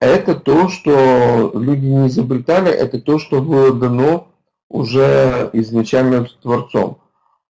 [0.00, 4.28] это то, что люди не изобретали, это то, что было дано
[4.68, 6.98] уже изначально Творцом.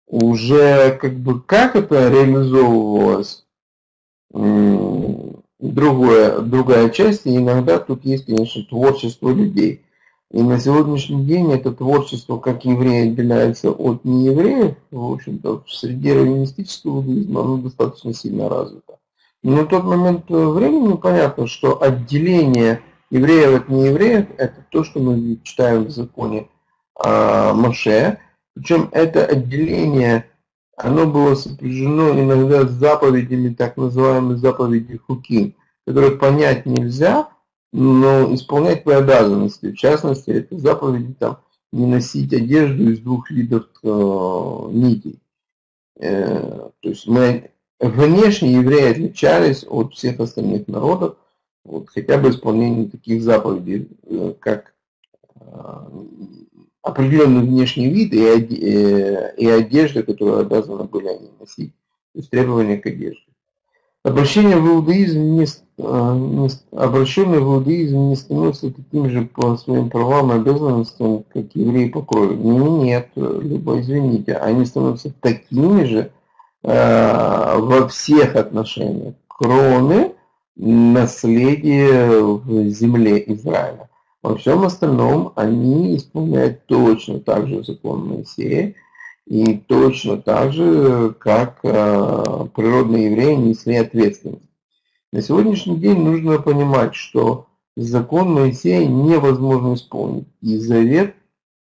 [0.07, 3.45] Уже как бы как это реализовывалось,
[5.59, 9.81] другое, другая часть, и иногда тут есть, конечно, творчество людей.
[10.31, 16.15] И на сегодняшний день это творчество, как евреи отделяется от неевреев, в общем-то, в среде
[16.15, 18.97] раввинистического буддизма оно достаточно сильно развито.
[19.41, 25.39] Но на тот момент времени понятно, что отделение евреев от неевреев– это то, что мы
[25.43, 26.49] читаем в законе
[26.95, 28.19] а, Моше.
[28.53, 30.25] Причем это отделение,
[30.75, 35.55] оно было сопряжено иногда с заповедями, так называемыми заповеди Хуки,
[35.85, 37.29] которые понять нельзя–
[37.71, 39.71] но исполнять твои обязанности.
[39.71, 41.39] В частности, это заповеди там
[41.71, 43.87] не носить одежду из двух видов э,
[44.71, 45.19] нитей.
[45.99, 51.17] Э, то есть мы внешне евреи отличались от всех остальных народов,
[51.63, 54.73] вот, хотя бы исполнением таких заповедей, э, как
[55.35, 55.89] э,
[56.81, 61.73] определенный внешний вид и, э, и одежда, которую обязаны были они носить,
[62.13, 63.21] то есть требования к одежде.
[64.07, 65.45] Обращение в иудаизм не,
[65.79, 71.53] а, не, обращенные в иудаизм не становятся таким же по своим правам и обязанностям, как
[71.53, 72.35] евреи по крови.
[72.35, 76.11] Нет, либо извините, они становятся такими же
[76.63, 80.13] э, во всех отношениях, кроме
[80.55, 83.89] наследия в земле Израиля.
[84.23, 88.73] Во всем остальном они исполняют точно так же закон Моисея,
[89.27, 94.41] и точно так же, как э, природные евреи несли ответственность.
[95.11, 100.27] На сегодняшний день нужно понимать, что закон Моисея невозможно исполнить.
[100.41, 101.15] И завет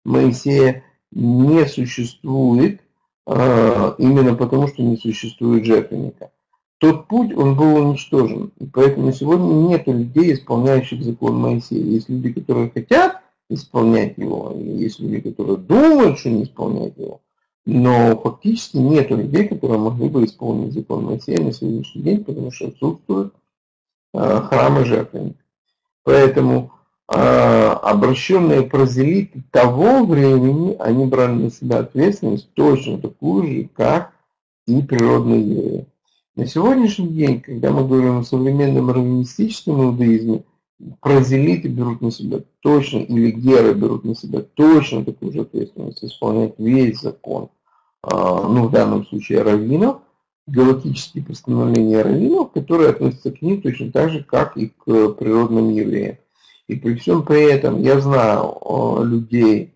[0.05, 2.83] Моисея не существует
[3.27, 6.31] э, именно потому, что не существует жертвенника.
[6.79, 8.53] Тот путь, он был уничтожен.
[8.61, 11.83] И поэтому сегодня нет людей, исполняющих закон Моисея.
[11.83, 17.21] Есть люди, которые хотят исполнять его, есть люди, которые думают, что не исполняют его
[17.67, 22.69] но фактически нет людей, которые могли бы исполнить закон Моисея на сегодняшний день, потому что
[22.69, 23.35] отсутствуют
[24.15, 25.43] э, храмы жертвенника.
[26.05, 26.71] Поэтому
[27.13, 34.13] э, обращенные прозелиты того времени, они брали на себя ответственность точно такую же, как
[34.69, 35.87] и природные евреи.
[36.37, 40.45] На сегодняшний день, когда мы говорим о современном раввинистическом иудаизме,
[41.01, 46.55] прозелиты берут на себя точно, или геры берут на себя точно такую же ответственность, исполнять
[46.59, 47.49] весь закон.
[48.09, 49.97] А, ну в данном случае раввинов,
[50.47, 56.17] галактические постановления раввинов, которые относятся к ним точно так же, как и к природным евреям.
[56.69, 59.75] И при всем при этом я знаю людей,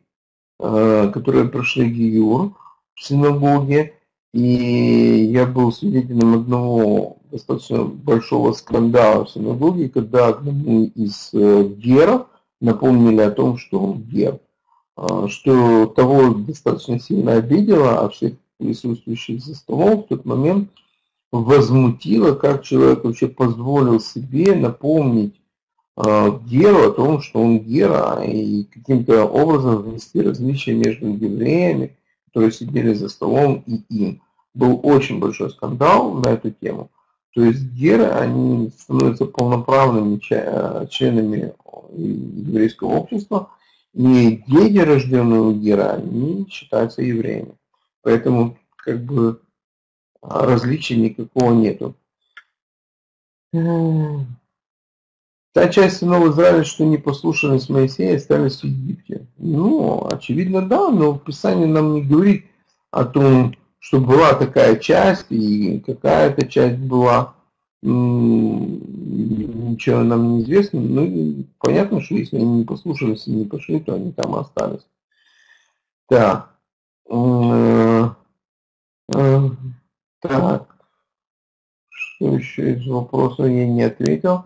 [0.60, 2.52] а, которые прошли Гиюр
[2.94, 3.94] в синагоге,
[4.32, 12.26] и я был свидетелем одного достаточно большого скандала в синагоге, когда одному из э, геров
[12.60, 14.38] напомнили о том, что он гер.
[15.02, 20.68] А, что того достаточно сильно обидело, а всех присутствующих за столом в тот момент
[21.32, 25.40] возмутило, как человек вообще позволил себе напомнить
[25.96, 31.96] э, Геру о том, что он Гера, и каким-то образом внести различия между евреями,
[32.26, 34.20] которые сидели за столом, и им.
[34.52, 36.90] Был очень большой скандал на эту тему.
[37.32, 40.18] То есть геры, они становятся полноправными
[40.88, 41.54] членами
[41.96, 43.50] еврейского общества,
[43.94, 47.56] и дети, рожденные у Гера, они считаются евреями.
[48.02, 49.40] Поэтому как бы
[50.22, 51.96] различия никакого нету.
[55.52, 59.26] Та часть сынов Израиля, что не послушались Моисея, остались в Египте.
[59.36, 62.46] Ну, очевидно, да, но Писание нам не говорит
[62.92, 67.34] о том, что была такая часть, и какая-то часть была,
[69.70, 70.80] ничего нам не известно.
[70.80, 74.86] Ну, понятно, что если они не послушались и не пошли, то они там остались.
[76.08, 76.54] Так.
[77.10, 78.10] Э,
[79.14, 79.48] э,
[80.20, 80.76] так.
[81.88, 84.44] Что еще из вопросов я не ответил?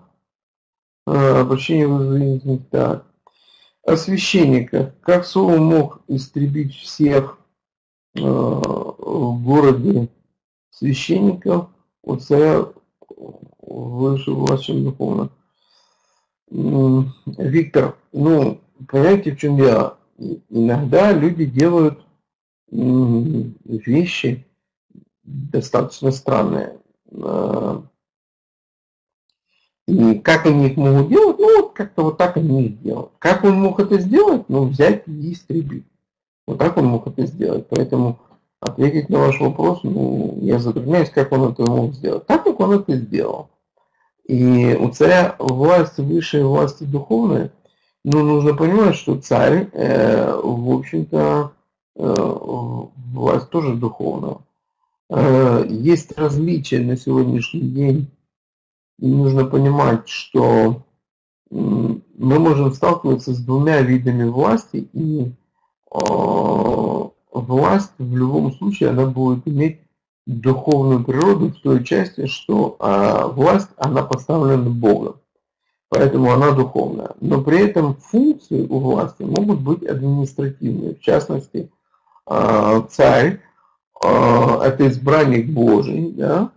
[1.07, 3.07] А, обращение в так.
[3.83, 4.99] О священниках.
[5.01, 7.39] Как Саул мог истребить всех
[8.15, 10.09] э, в городе
[10.71, 11.69] священников
[12.03, 12.67] у царя
[13.17, 15.31] выше власть, чем духовно?
[16.51, 19.99] Виктор, ну, понимаете, в чем дело?
[20.49, 22.01] Иногда люди делают
[22.71, 24.47] вещи
[25.23, 26.79] достаточно странные.
[27.13, 27.83] А,
[29.87, 31.39] и как они их могут делать?
[31.39, 33.13] Ну, вот как-то вот так они их делают.
[33.19, 34.49] Как он мог это сделать?
[34.49, 35.87] Ну, взять и истребить.
[36.47, 37.67] Вот так он мог это сделать.
[37.69, 38.19] Поэтому
[38.61, 42.27] ответить на ваш вопрос, ну, я затрудняюсь, как он это мог сделать.
[42.27, 43.51] Так, как он это сделал.
[44.27, 47.53] И у царя власть выше власти духовная,
[48.05, 51.53] ну, нужно понимать, что царь, э, в общем-то,
[51.97, 52.15] э,
[53.13, 54.39] власть тоже духовная.
[55.11, 58.11] Э, есть различия на сегодняшний день
[58.99, 60.85] нужно понимать, что
[61.51, 65.33] мы можем сталкиваться с двумя видами власти, и
[65.91, 69.84] а, власть в любом случае она будет иметь
[70.27, 75.17] духовную природу в той части, что а, власть она поставлена Богом,
[75.89, 77.11] поэтому она духовная.
[77.21, 81.71] Но при этом функции у власти могут быть административные, в частности,
[82.27, 83.41] а, царь
[84.03, 86.53] это избранник Божий, да,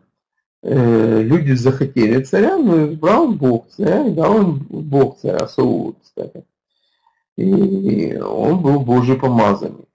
[0.63, 6.43] Э, люди захотели царя, но избрал Бог царя и дал им Бог царя Саулу, кстати.
[7.37, 9.87] И он был Божий помазанник.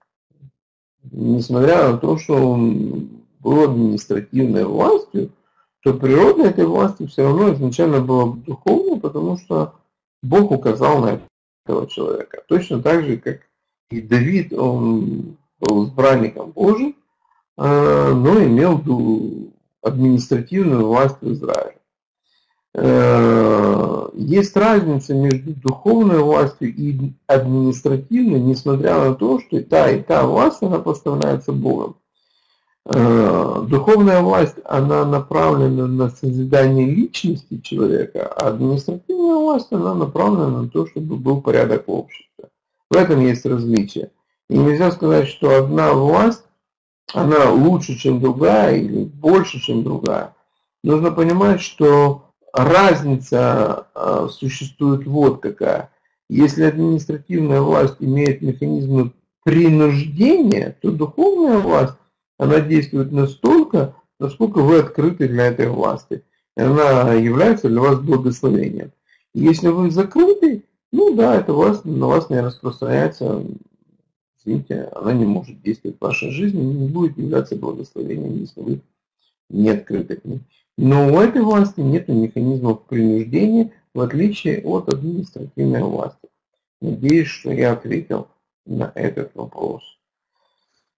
[1.11, 5.31] Несмотря на то, что он был административной властью,
[5.81, 9.75] то природа этой власти все равно изначально была духовной, потому что
[10.21, 11.21] Бог указал на
[11.65, 12.43] этого человека.
[12.47, 13.41] Точно так же, как
[13.89, 16.95] и Давид, он был избранником Божьим,
[17.57, 18.81] а, но имел
[19.81, 21.77] административную власть в Израиле.
[22.75, 30.01] Э, есть разница между духовной властью и административной, несмотря на то, что и та, и
[30.01, 31.97] та власть, она поставляется Богом.
[32.85, 40.69] Э, духовная власть, она направлена на созидание личности человека, а административная власть, она направлена на
[40.69, 42.49] то, чтобы был порядок в обществе.
[42.89, 44.11] В этом есть различие.
[44.49, 46.43] И нельзя сказать, что одна власть
[47.13, 50.35] она лучше, чем другая или больше, чем другая.
[50.83, 55.89] Нужно понимать, что разница а, существует вот какая.
[56.29, 59.11] Если административная власть имеет механизмы
[59.43, 61.93] принуждения, то духовная власть,
[62.37, 66.23] она действует настолько, насколько вы открыты для этой власти.
[66.55, 68.91] И она является для вас благословением.
[69.33, 73.43] Если вы закрыты, ну да, эта власть на вас не распространяется
[74.43, 78.81] извините, она не может действовать в вашей жизни, не будет являться благословением, если вы
[79.49, 80.41] не открыты к ней.
[80.77, 86.29] Но у этой власти нет механизмов принуждения, в отличие от административной власти.
[86.81, 88.27] Надеюсь, что я ответил
[88.65, 89.83] на этот вопрос.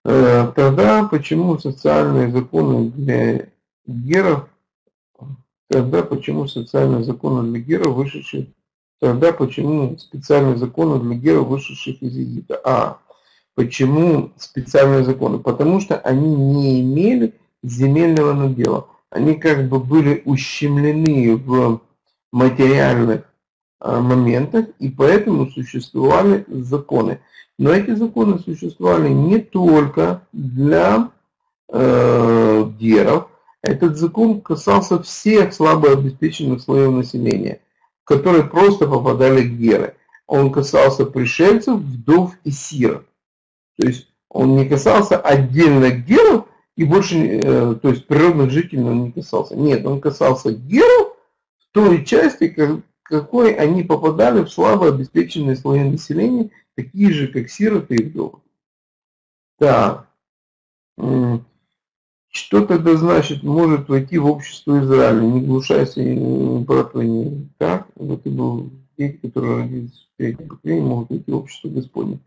[0.06, 3.50] Э, тогда почему социальные законы для
[3.86, 4.48] геров,
[5.70, 8.54] тогда почему социальные законы для геров, вышедшие,
[9.02, 12.62] тогда почему специальные законы для геров, вышедших из Египта?
[12.64, 13.00] А,
[13.56, 15.40] Почему специальные законы?
[15.40, 17.34] Потому что они не имели
[17.64, 18.90] земельного надела.
[19.10, 21.80] Они как бы были ущемлены в
[22.34, 23.24] материальных
[23.86, 27.20] моментах, и поэтому существовали законы.
[27.58, 31.10] Но эти законы существовали не только для
[31.70, 33.30] э, геров.
[33.62, 37.62] Этот закон касался всех слабо обеспеченных слоев населения,
[38.04, 39.96] которые просто попадали геры.
[40.28, 43.06] Он касался пришельцев, вдов и сирот.
[43.78, 49.04] То есть он не касался отдельно геров и больше, э, то есть природных жителей он
[49.06, 49.56] не касался.
[49.56, 51.16] Нет, он касался геров
[51.72, 52.48] той части,
[53.06, 58.40] какой они попадали в слабо обеспеченные слои населения, такие же, как сироты и вдовы.
[59.60, 60.08] Так.
[62.30, 65.22] Что тогда значит может войти в общество Израиля?
[65.22, 66.02] Не глушайся,
[66.68, 67.88] брат не так.
[67.96, 72.20] Вот и был дети, которые родились в третьем поколении, могут войти в общество Господне.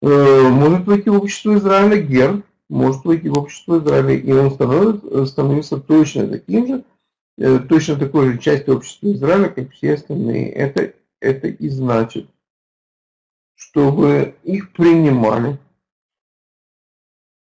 [0.00, 5.26] Э, может войти в общество Израиля Гер, может войти в общество Израиля, и он становится,
[5.26, 6.82] становится точно таким же, э,
[7.38, 10.50] точно такой же части общества Израиля, как все остальные.
[10.50, 12.28] Это, это и значит,
[13.54, 15.58] чтобы их принимали.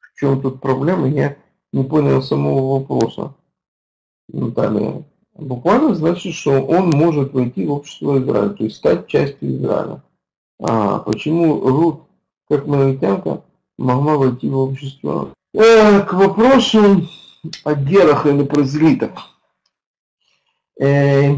[0.00, 1.36] В чем тут проблема, я
[1.72, 3.34] не понял самого вопроса.
[4.28, 5.04] Наталья.
[5.34, 10.02] Буквально значит, что он может войти в общество Израиля, то есть стать частью Израиля.
[10.60, 12.02] А почему Рут,
[12.48, 13.42] как малитянка,
[13.78, 15.32] могла войти в общество?
[15.54, 17.08] Э, к вопросу
[17.64, 19.10] о герах или прозелитах.
[20.80, 21.36] Э,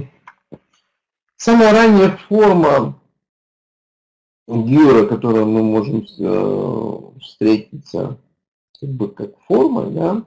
[1.37, 2.99] самая ранняя форма
[4.47, 8.18] гюра, которую мы можем э, встретиться
[8.80, 10.24] как бы как форма, да,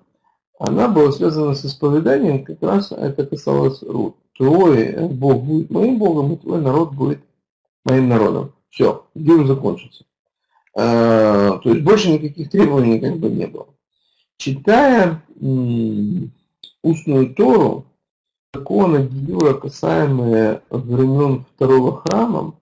[0.60, 4.16] она была связана с исповеданием, как раз это касалось Рут.
[4.36, 7.20] Твой Бог будет моим Богом, и твой народ будет
[7.86, 8.54] моим народом.
[8.70, 10.06] Все, гюр закончится.
[10.76, 13.68] А, то есть больше никаких требований как бы не было.
[14.38, 15.24] Читая
[16.84, 17.86] устную Тору,
[18.54, 22.56] законы Гиюра, касаемые времен второго храма,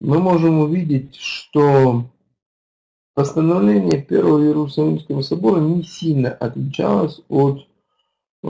[0.00, 2.06] мы можем увидеть, что
[3.14, 7.66] Постановление Первого Иерусалимского собора не сильно отличалось от
[8.42, 8.46] э,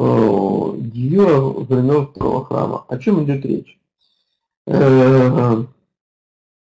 [0.79, 2.85] Гиюра времен Второго храма.
[2.89, 3.77] О чем идет речь?
[4.69, 5.65] Э,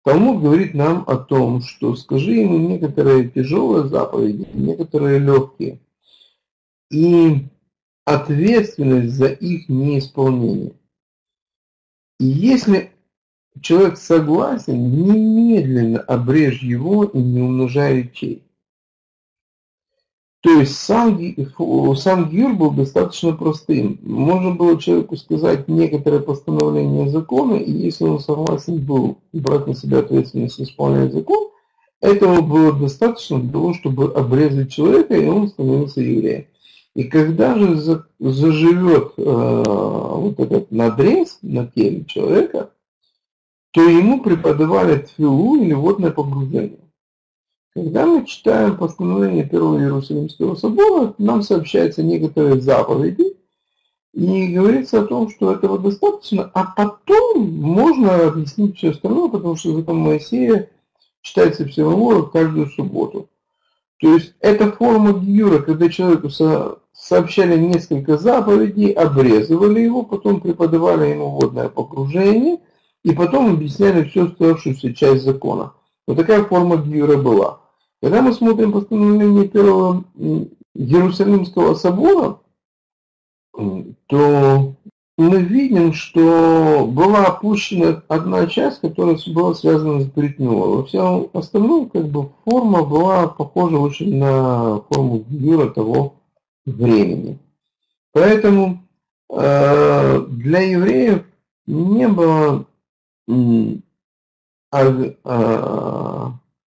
[0.03, 5.79] Талмуд говорит нам о том, что скажи ему некоторые тяжелые заповеди, некоторые легкие,
[6.91, 7.47] и
[8.09, 10.73] ответственность за их неисполнение.
[12.19, 12.91] И если
[13.61, 18.43] человек согласен, немедленно обрежь его и не умножай речей.
[20.41, 21.19] То есть сам,
[21.97, 23.99] сам Гюр был достаточно простым.
[24.01, 29.99] Можно было человеку сказать некоторое постановление закона, и если он согласен был брать на себя
[29.99, 31.49] ответственность исполнять закон,
[31.99, 36.47] этого было достаточно для того, чтобы обрезать человека, и он становился евреем.
[36.99, 42.71] И когда же заживет э, вот этот надрез на теле человека,
[43.71, 46.91] то ему преподавали тфилу или водное погружение.
[47.73, 53.37] Когда мы читаем постановление Первого Иерусалимского собора, нам сообщаются некоторые заповеди,
[54.11, 59.71] и говорится о том, что этого достаточно, а потом можно объяснить все остальное, потому что
[59.71, 60.69] закон Моисея
[61.21, 63.29] читается Синагоге каждую субботу.
[63.99, 66.29] То есть это форма гиюра, когда человеку
[66.99, 72.59] сообщали несколько заповедей, обрезывали его, потом преподавали ему водное погружение–
[73.03, 75.73] и потом объясняли всю оставшуюся часть закона.
[76.07, 77.61] Вот такая форма Гиюра была.
[78.01, 80.03] Когда мы смотрим постановление Первого
[80.73, 82.39] Иерусалимского собора,
[83.53, 84.73] то
[85.17, 90.77] мы видим, что была опущена одна часть, которая была связана с бритнёй.
[90.77, 96.13] Во всем остальном как бы форма была похожа очень на форму Гиюра того
[96.65, 97.39] времени.
[98.11, 98.83] Поэтому
[99.29, 101.25] э, для евреев
[101.67, 102.65] не было
[104.71, 106.33] а,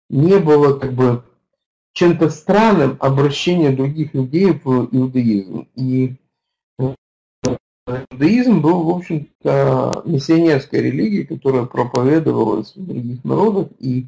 [0.09, 1.23] не было как бы
[1.93, 5.67] чем-то странным обращение других людей в иудаизм.
[5.75, 6.15] И
[6.79, 6.93] э,
[8.11, 14.07] иудаизм был, в общем-то, миссионерской религией, которая проповедовалась в других народах, и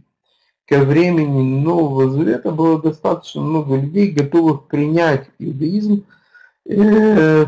[0.67, 6.05] ко времени Нового Завета было достаточно много людей, готовых принять иудаизм
[6.65, 7.45] э,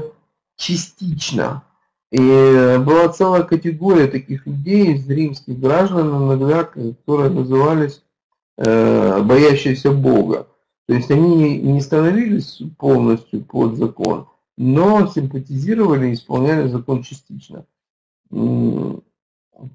[0.57, 1.63] частично.
[2.11, 8.03] И была целая категория таких людей из римских граждан, иногда, которые назывались
[8.57, 10.47] э, боящиеся Бога.
[10.87, 17.65] То есть они не становились полностью под закон, но симпатизировали и исполняли закон частично.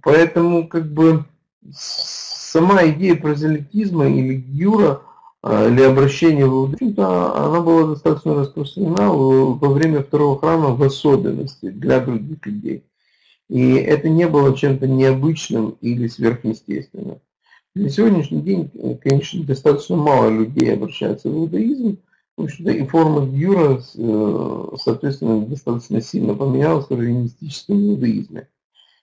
[0.02, 1.24] Поэтому как бы
[1.72, 5.02] сама идея прозелитизма или гюра
[5.42, 11.70] а, или обращение в общем-то, она была достаточно распространена во время второго храма в особенности
[11.70, 12.84] для других людей.
[13.48, 17.20] И это не было чем-то необычным или сверхъестественным.
[17.74, 18.70] На сегодняшний день,
[19.02, 21.98] конечно, достаточно мало людей обращаются в иудаизм,
[22.36, 28.48] в общем-то, и форма гюра, э, соответственно, достаточно сильно поменялась в раввинистическом иудаизме.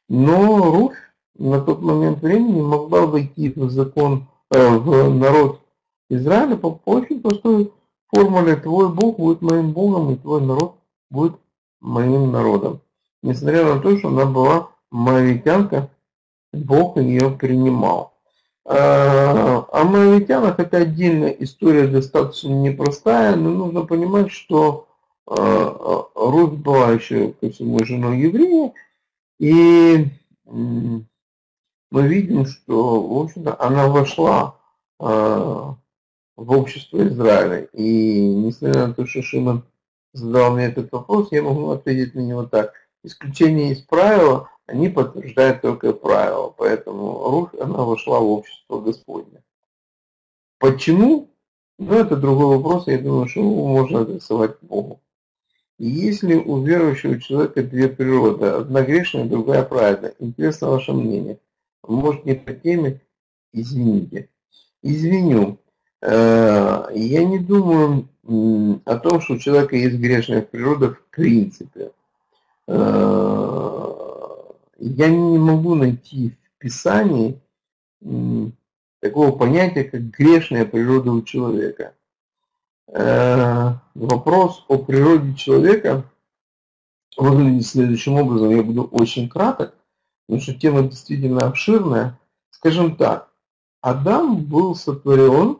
[0.09, 0.95] Но Руфь
[1.37, 5.61] на тот момент времени могла войти в закон, э, в народ
[6.09, 7.71] Израиля по очень простой
[8.07, 10.75] формуле «Твой Бог будет моим Богом, и твой народ
[11.09, 11.35] будет
[11.79, 12.81] моим народом».
[13.23, 15.89] Несмотря на то, что она была моавитянка,
[16.53, 18.13] Бог ее принимал.
[18.65, 24.87] А, моавитянах это отдельная история, достаточно непростая, но нужно понимать, что
[25.25, 28.73] а, Русь была еще, ко всему, женой еврея,
[29.39, 30.07] и
[31.91, 34.57] мы видим, что, в общем-то, она вошла
[34.99, 35.75] а,
[36.35, 37.65] в общество Израиля.
[37.73, 39.63] И несмотря на то, что Шимон
[40.13, 42.73] задал мне этот вопрос, я могу ответить на него так.
[43.03, 49.43] Исключение из правила, они подтверждают только правила, поэтому Руфь, она вошла в общество Господня.
[50.59, 51.29] Почему?
[51.79, 54.99] Ну, это другой вопрос, я думаю, что его можно адресовать Богу.
[55.77, 61.39] Если у верующего человека две природы, одна грешная, другая праведная, интересно ваше мнение.
[61.83, 63.01] Может не по теме,
[63.53, 64.29] извините.
[64.81, 65.59] Извиню.
[66.01, 68.09] Э, я не думаю
[68.85, 71.91] о том, что у человека есть грешная природа в принципе.
[72.67, 73.87] Э,
[74.79, 77.39] я не могу найти в Писании
[78.99, 81.93] такого понятия, как грешная природа у человека.
[82.87, 86.03] Э, вопрос о природе человека
[87.17, 88.49] выглядит следующим образом.
[88.51, 89.75] Я буду очень краток,
[90.27, 92.19] потому что тема действительно обширная.
[92.51, 93.31] Скажем так,
[93.81, 95.59] Адам был сотворен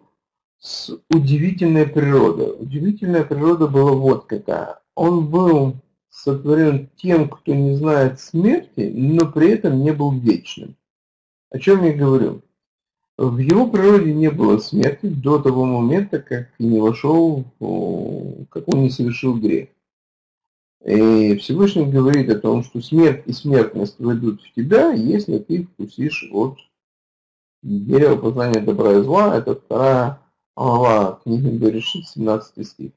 [0.60, 2.56] с удивительной природой.
[2.60, 4.80] Удивительная природа была вот какая.
[4.96, 5.76] Он был
[6.10, 10.76] сотворен тем, кто не знает смерти, но при этом не был вечным.
[11.52, 12.42] О чем я говорю?
[13.18, 17.46] В его природе не было смерти до того момента, как не вошел,
[18.50, 19.70] как он не совершил грех.
[20.86, 26.30] И Всевышний говорит о том, что смерть и смертность войдут в тебя, если ты вкусишь
[26.32, 26.58] от
[27.64, 29.38] дерева познания добра и зла.
[29.38, 30.20] Это вторая
[30.56, 32.92] глава книги Берешит, 17 стих.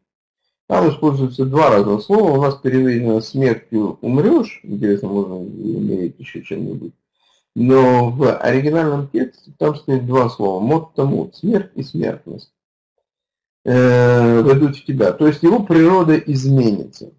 [0.66, 2.30] Там используются два разных слова.
[2.30, 6.92] У нас переведено смертью умрешь, интересно, можно умереть еще чем-нибудь.
[7.56, 10.60] Но в оригинальном тексте там стоит два слова.
[10.60, 12.52] Мод тому, смерть и смертность
[13.64, 15.12] э, войдут в тебя.
[15.12, 17.10] То есть его природа изменится.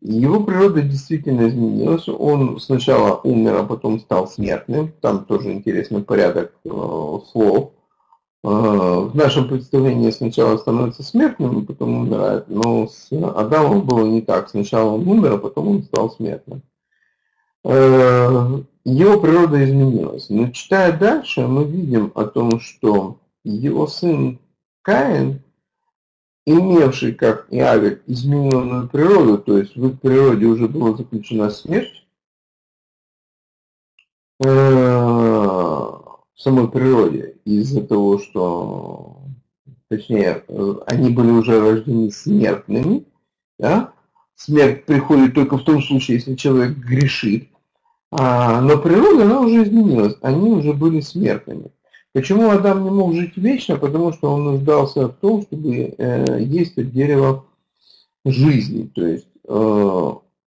[0.00, 2.08] Его природа действительно изменилась.
[2.08, 4.92] Он сначала умер, а потом стал смертным.
[5.00, 7.72] Там тоже интересный порядок э, слов.
[8.44, 12.48] Э, в нашем представлении сначала становится смертным, а потом умирает.
[12.48, 14.50] Но с Адамом было не так.
[14.50, 16.62] Сначала он умер, а потом он стал смертным.
[17.64, 20.30] Э, его природа изменилась.
[20.30, 24.38] Но читая дальше, мы видим о том, что его сын
[24.82, 25.42] Каин,
[26.48, 32.06] имевший, как и Авель, измененную природу, то есть в их природе уже была заключена смерть,
[34.44, 39.18] э, в самой природе, из-за того, что,
[39.88, 40.44] точнее,
[40.86, 43.04] они были уже рождены смертными,
[43.58, 43.92] да?
[44.34, 47.48] смерть приходит только в том случае, если человек грешит,
[48.10, 51.70] а, но природа, она уже изменилась, они уже были смертными.
[52.12, 53.76] Почему Адам не мог жить вечно?
[53.76, 57.44] Потому что он нуждался в том, чтобы э, есть от дерева
[58.24, 58.90] жизни.
[58.94, 60.12] То есть э,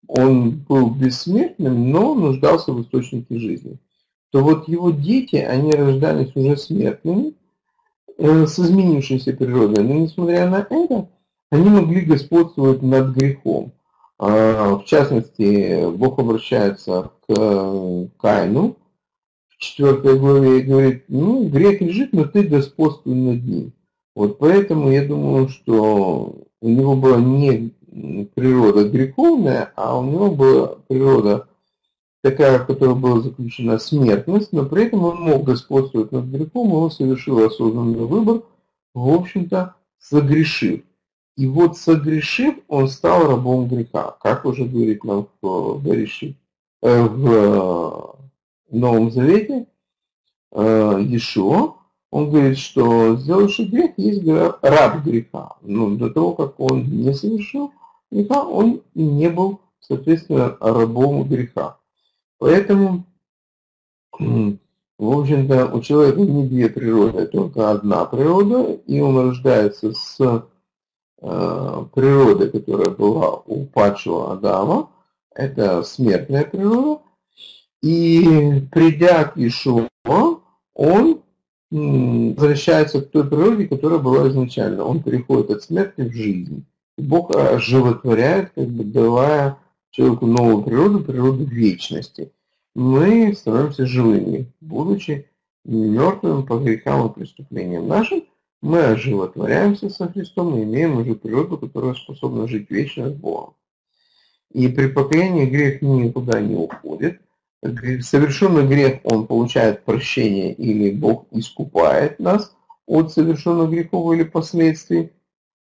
[0.08, 3.78] он был бессмертным, но нуждался в источнике жизни.
[4.32, 7.34] То вот его дети, они рождались уже смертными,
[8.18, 9.84] э, с изменившейся природой.
[9.84, 11.10] Но несмотря на это,
[11.50, 13.74] они могли господствовать над грехом.
[14.18, 18.78] А, в частности, Бог обращается к э, Каину
[19.62, 23.74] 4 главе и говорит, ну, грех лежит, но ты господствуй над ним.
[24.16, 27.74] Вот поэтому я думаю, что у него была не
[28.36, 31.48] природа греховная, а у него была природа
[32.24, 36.76] такая, в которой была заключена смертность, но при этом он мог господствовать над грехом, и
[36.76, 38.44] он совершил осознанный выбор,
[38.94, 40.82] в общем-то, согрешив.
[41.38, 44.16] И вот согрешив, он стал рабом греха.
[44.22, 46.36] Как уже говорит нам в, Берешит,
[46.82, 47.08] э,
[48.72, 49.68] в Новом Завете,
[50.52, 51.78] э, Ешо,
[52.10, 55.56] он говорит, что сделавший грех есть раб греха.
[55.62, 57.72] Но до того, как он не совершил
[58.10, 61.78] греха, он не был, соответственно, рабом греха.
[62.40, 63.06] Поэтому,
[64.18, 64.58] в
[65.00, 70.44] общем-то, у человека не две природы, а только одна природа, и он рождается с
[71.24, 74.90] Э, природы, которая была у падшего Адама,
[75.36, 77.04] это смертная природа,
[77.82, 80.40] и придя к Ишуа,
[80.74, 81.22] он
[81.72, 84.84] возвращается к той природе, которая была изначально.
[84.84, 86.66] Он переходит от смерти в жизнь.
[86.98, 89.58] Бог оживотворяет, как бы давая
[89.90, 92.32] человеку новую природу, природу вечности.
[92.76, 95.28] Мы становимся живыми, будучи
[95.66, 98.24] мертвыми по грехам и преступлениям нашим,
[98.62, 103.56] мы оживотворяемся со Христом и имеем уже природу, которая способна жить вечно с Богом.
[104.54, 107.22] И при покаянии грех никуда не уходит.
[107.62, 112.56] Совершенный грех, он получает прощение или Бог искупает нас
[112.88, 115.12] от совершенных грехов или последствий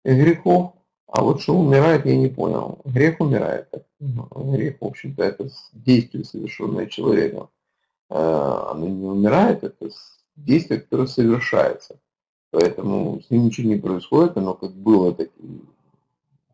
[0.05, 0.73] грехов.
[1.07, 2.79] А вот что умирает, я не понял.
[2.85, 3.67] Грех умирает.
[3.99, 7.49] Грех, в общем-то, это действие, совершенное человеком.
[8.09, 9.89] А, оно не умирает, это
[10.35, 11.99] действие, которое совершается.
[12.51, 15.61] Поэтому с ним ничего не происходит, оно как было, так и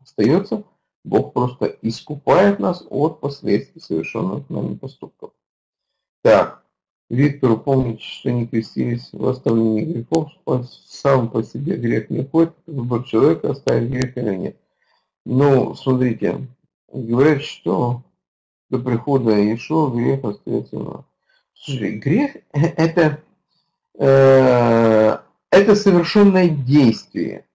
[0.02, 0.64] остается,
[1.06, 5.30] Бог просто искупает нас от последствий совершенных нами поступков.
[6.22, 6.64] Так,
[7.08, 10.32] Виктор, помните, что не крестились в оставлении грехов,
[10.88, 14.56] сам по себе грех не ходит, выбор человека оставить грех или нет.
[15.24, 16.48] Ну, смотрите,
[16.92, 18.02] говорят, что
[18.68, 21.04] до прихода Иешуа грех остается у нас.
[21.54, 23.22] Слушай, грех это,
[23.94, 25.18] э,
[25.50, 27.46] это совершенное действие.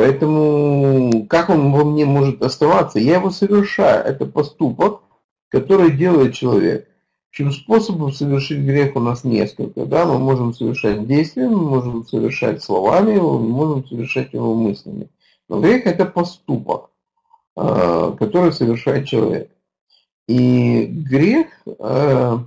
[0.00, 2.98] Поэтому как он во мне может оставаться?
[2.98, 4.02] Я его совершаю.
[4.02, 5.02] Это поступок,
[5.50, 6.88] который делает человек.
[7.30, 9.84] Причем способов совершить грех у нас несколько.
[9.84, 10.06] Да?
[10.06, 15.10] Мы можем совершать действиями, мы можем совершать словами мы можем совершать его мыслями.
[15.50, 16.88] Но грех это поступок,
[17.54, 19.50] а, который совершает человек.
[20.26, 21.48] И грех
[21.78, 22.42] а,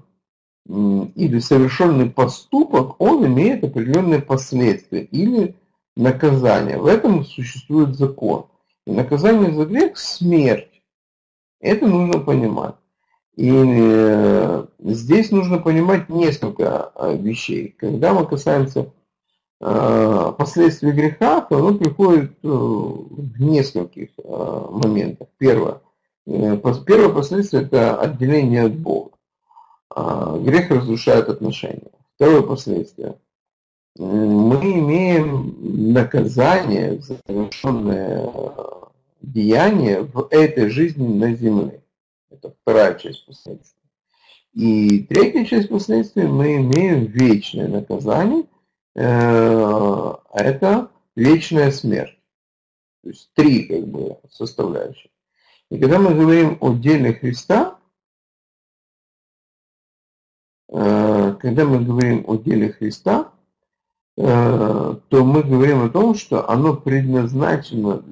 [0.65, 5.55] или совершенный поступок, он имеет определенные последствия или
[5.95, 6.77] наказание.
[6.77, 8.47] В этом существует закон.
[8.85, 10.81] И наказание за грех– смерть.
[11.59, 12.75] Это нужно понимать.
[13.35, 17.75] И э, здесь нужно понимать несколько э, вещей.
[17.79, 18.91] Когда мы касаемся
[19.59, 25.29] э, последствий греха, то оно приходит в нескольких моментах.
[25.37, 25.81] Первое.
[26.25, 29.11] Первое последствие– это отделение от Бога.
[29.95, 31.91] Грех разрушает отношения.
[32.15, 33.15] Второе последствие.
[33.97, 38.31] Мы имеем наказание за совершенное
[39.21, 41.83] деяние в этой жизни на земле.
[42.29, 43.79] Это вторая часть последствий.
[44.53, 48.45] И третья часть последствий мы имеем вечное наказание,
[48.95, 52.17] э, это вечная смерть.
[53.03, 55.09] То есть три как бы составляющих.
[55.69, 57.79] И когда мы говорим о деле Христа,
[60.69, 63.32] э, когда мы говорим о деле Христа, э,
[64.15, 68.03] то мы говорим о том, что оно предназначено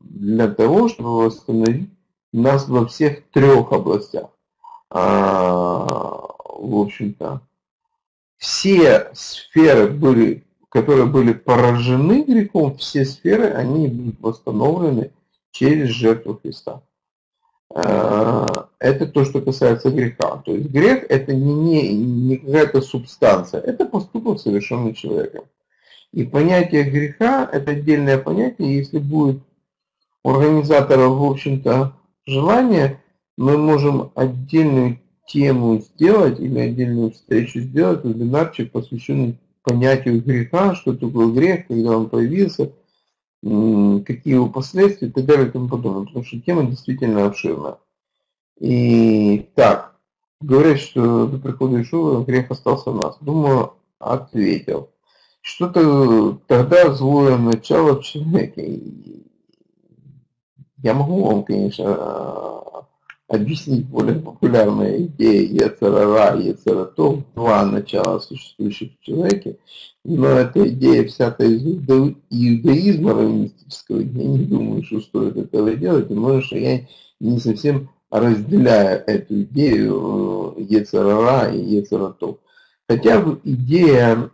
[0.00, 1.90] для того, чтобы восстановить
[2.32, 4.30] нас во всех трех областях.
[4.90, 5.86] А,
[6.48, 7.40] в общем-то,
[8.36, 15.12] все сферы были, которые были поражены грехом, все сферы, они будут восстановлены
[15.50, 16.82] через жертву Христа.
[17.72, 20.42] А, это то, что касается греха.
[20.44, 25.44] То есть грех это не, не, не какая-то субстанция, это поступок совершенный человеком.
[26.12, 29.42] И понятие греха это отдельное понятие, если будет
[30.24, 31.94] у организатора, в общем-то,
[32.26, 33.00] желание,
[33.36, 41.28] мы можем отдельную тему сделать или отдельную встречу сделать, вебинарчик, посвященный понятию греха, что такое
[41.28, 42.72] грех, когда он появился,
[43.42, 47.78] какие его последствия и так далее и тому подобное, потому что тема действительно обширная.
[48.58, 49.96] И так,
[50.40, 53.16] говорят, что до прихода Ишуа грех остался у нас.
[53.20, 54.90] Думаю, ответил.
[55.40, 58.80] Что-то тогда злое начало в человеке.
[60.82, 62.86] Я могу вам, конечно,
[63.28, 69.58] объяснить более популярные идеи Яцерара и Яцератов, два начала существующих в человеке,
[70.04, 76.14] но эта идея взята из иудаизма раввинистического, я не думаю, что стоит этого делать, и
[76.14, 76.86] может, что я
[77.20, 82.38] не совсем разделяю эту идею Ецерара и Ецератов.
[82.88, 84.30] Хотя идея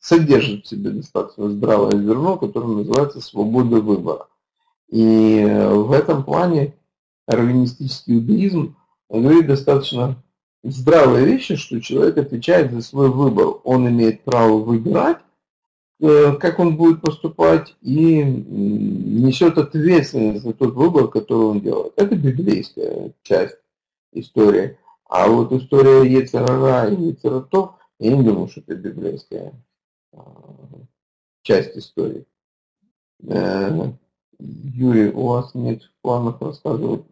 [0.00, 4.28] содержит в себе достаточно здравое зерно, которое называется свобода выбора.
[4.88, 6.74] И э, в этом плане
[7.26, 8.76] раввинистический иудаизм
[9.10, 10.22] говорит достаточно
[10.70, 13.60] здравые вещи, что человек отвечает за свой выбор.
[13.64, 15.18] Он имеет право выбирать,
[16.00, 21.92] э, как он будет поступать, и несет ответственность за тот выбор, который он делает.
[21.96, 23.56] Это библейская часть
[24.12, 24.78] истории.
[25.08, 29.52] А вот история Ецерара и Ецератов, я не думаю, что это библейская
[30.12, 30.22] а,
[31.42, 32.26] часть истории.
[33.22, 33.92] Э,
[34.38, 37.04] Юрий, у вас нет в планах рассказывать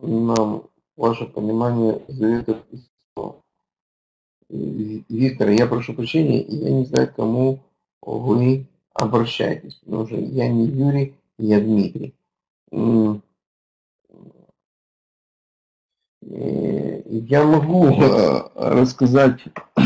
[0.00, 0.64] нам
[0.96, 3.36] ваше понимание заветов Христова.
[4.48, 7.60] Виктор, я прошу прощения, я не знаю, к кому
[8.02, 12.14] вы обращаетесь, потому что я не Юрий, я Дмитрий.
[17.26, 19.40] Я могу э, рассказать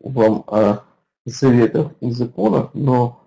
[0.00, 0.84] вам о
[1.24, 3.20] заветах и законах, но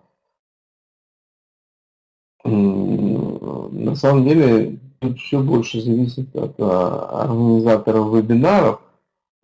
[2.43, 8.81] на самом деле тут все больше зависит от а, организаторов вебинаров,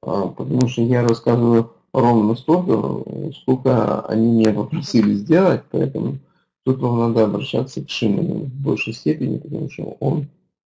[0.01, 3.03] а, потому что я рассказываю ровно столько,
[3.41, 6.19] сколько они меня попросили сделать, поэтому
[6.63, 10.27] тут вам надо обращаться к Шиману в большей степени, потому что он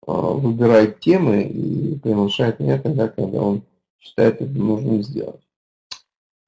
[0.07, 3.63] а, выбирает темы и приглашает меня тогда, когда он
[3.99, 5.43] считает это нужным сделать.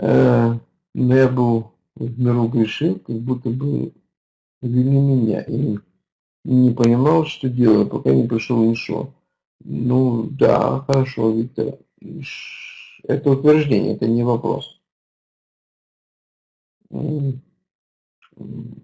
[0.01, 0.55] Э,
[0.95, 3.93] но я был в миру грешил, как будто бы
[4.63, 5.43] вели меня.
[5.43, 5.79] И
[6.44, 9.14] не понимал, что делать, пока не пришел Ишо.
[9.64, 11.78] Ну, да, хорошо, Виктор.
[13.05, 14.81] Это утверждение, это не вопрос.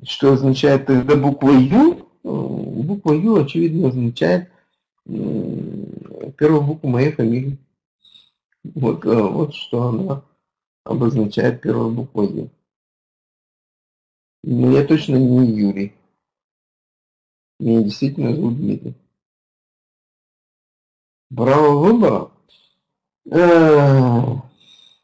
[0.03, 2.09] Что означает тогда буква Ю?
[2.23, 4.51] Буква Ю, очевидно, означает
[5.05, 7.59] первую букву моей фамилии.
[8.75, 10.23] Вот, э, вот что она
[10.85, 12.51] обозначает первую букву Ю.
[14.43, 15.95] Но я точно не Юрий.
[17.59, 18.95] Меня действительно зовут Дмитрий.
[21.35, 22.31] Право выбора?
[23.31, 24.37] Э,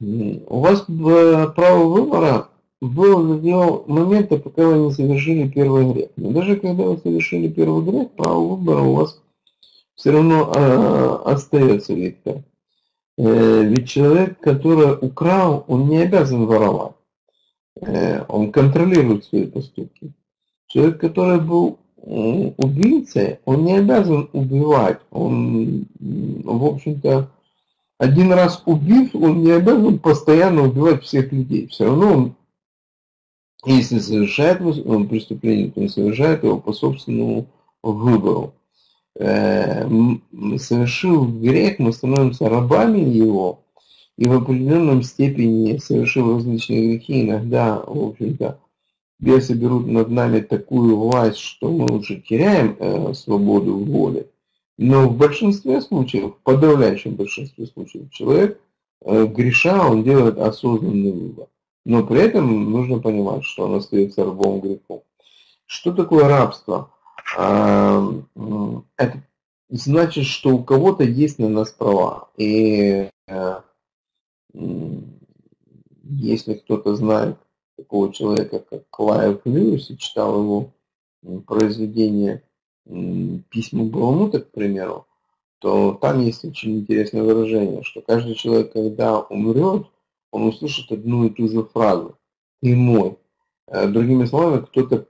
[0.01, 2.49] у вас право выбора
[2.81, 6.11] было до момента, пока вы не совершили первый грех.
[6.17, 9.21] Но даже когда вы совершили первый грех, право выбора у вас
[9.97, 12.45] все равно э, остается, Виктор.
[13.19, 16.95] Э, ведь человек, который украл, он не обязан воровать.
[18.29, 20.13] Он контролирует свои поступки.
[20.69, 25.01] Человек, который был убийцей, он не обязан убивать.
[25.11, 27.31] Он, в общем-то,
[27.99, 31.69] один раз убив, он не обязан постоянно убивать всех людей.
[31.69, 32.35] Все равно он,
[33.65, 37.47] если совершает преступление, то он совершает его по собственному
[37.83, 38.55] выбору.
[39.17, 39.89] Э,
[40.59, 43.61] совершил грех, мы становимся рабами его,
[44.19, 48.59] и в определенном степени совершил различные грехи, иногда, в общем-то,
[49.25, 54.31] бесы берут над нами такую власть, что мы уже теряем э, свободу воли.
[54.77, 58.61] Но в большинстве случаев, в подавляющем большинстве случаев, человек,
[59.05, 61.47] э, греша, он делает осознанный выбор.
[61.85, 65.05] Но при этом нужно понимать, что он остается рабом греху.
[65.67, 66.91] Что такое рабство?
[67.37, 68.03] А,
[68.97, 69.23] это
[69.69, 72.29] значит, что у кого-то есть на нас права.
[72.37, 73.61] И э,
[76.03, 77.37] если кто-то знает
[77.95, 80.73] такого человека, как Клайв Льюис, и читал его
[81.47, 82.43] произведение
[83.51, 85.07] «Письма Баламута», к примеру,
[85.61, 89.87] то там есть очень интересное выражение, что каждый человек, когда умрет,
[90.33, 92.17] он услышит одну и ту же фразу
[92.61, 93.17] «ты мой».
[93.69, 95.07] Э, другими словами, кто-то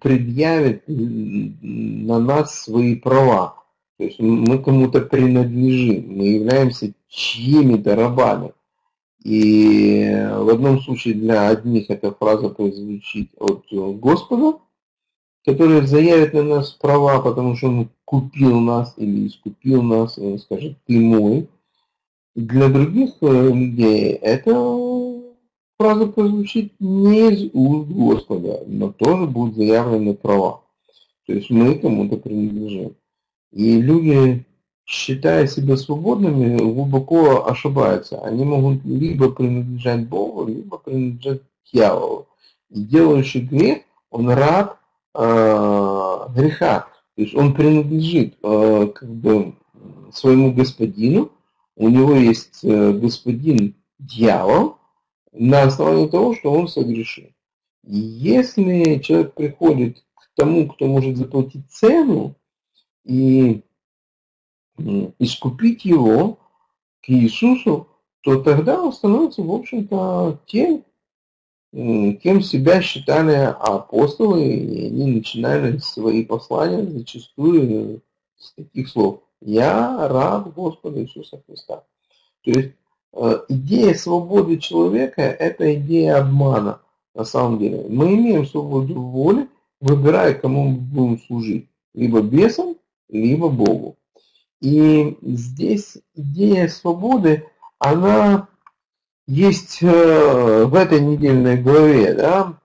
[0.00, 3.62] предъявит на нас свои права.
[3.98, 8.52] То есть мы кому-то принадлежим, мы являемся чьими-то рабами.
[9.28, 14.58] И в одном случае для одних эта фраза прозвучит от Господа,
[15.44, 20.38] который заявит на нас права, потому что он купил нас или искупил нас, и он
[20.38, 21.46] скажет, ты мой.
[22.36, 24.50] Для других э, людей эта
[25.78, 30.62] фраза прозвучит не из уст Господа, но тоже будут заявлены права.
[31.26, 32.94] То есть мы кому-то принадлежим.
[33.52, 34.46] И люди
[34.88, 38.22] считая себя свободными, глубоко ошибаются.
[38.24, 42.26] Они могут либо принадлежать Богу, либо принадлежать дьяволу.
[42.70, 44.78] И делающий грех, он рад
[45.14, 46.88] э, греха.
[47.14, 49.54] То есть он принадлежит э, как бы
[50.10, 51.32] своему господину,
[51.76, 54.78] у него есть э, господин дьявол,
[55.32, 57.26] на основании того, что он согрешил.
[57.84, 62.34] И если человек приходит к тому, кто может заплатить цену,
[63.04, 63.62] и
[65.18, 66.38] искупить его
[67.02, 67.88] к Иисусу,
[68.22, 70.84] то тогда он становится, в общем-то, тем,
[71.72, 78.02] кем себя считали апостолы, и они начинали свои послания зачастую
[78.36, 79.20] с таких слов.
[79.40, 81.84] «Я раб Господа Иисуса Христа».
[82.42, 82.72] То есть
[83.12, 86.80] э, идея свободы человека– это идея обмана
[87.14, 87.84] на самом деле.
[87.88, 89.48] Мы имеем свободу воли,
[89.80, 91.68] выбирая, кому мы будем служить.
[91.94, 92.76] Либо бесам,
[93.08, 93.97] либо Богу.
[94.60, 97.46] И здесь идея свободы,
[97.78, 98.48] она
[99.26, 102.58] есть э, в этой недельной главе, да,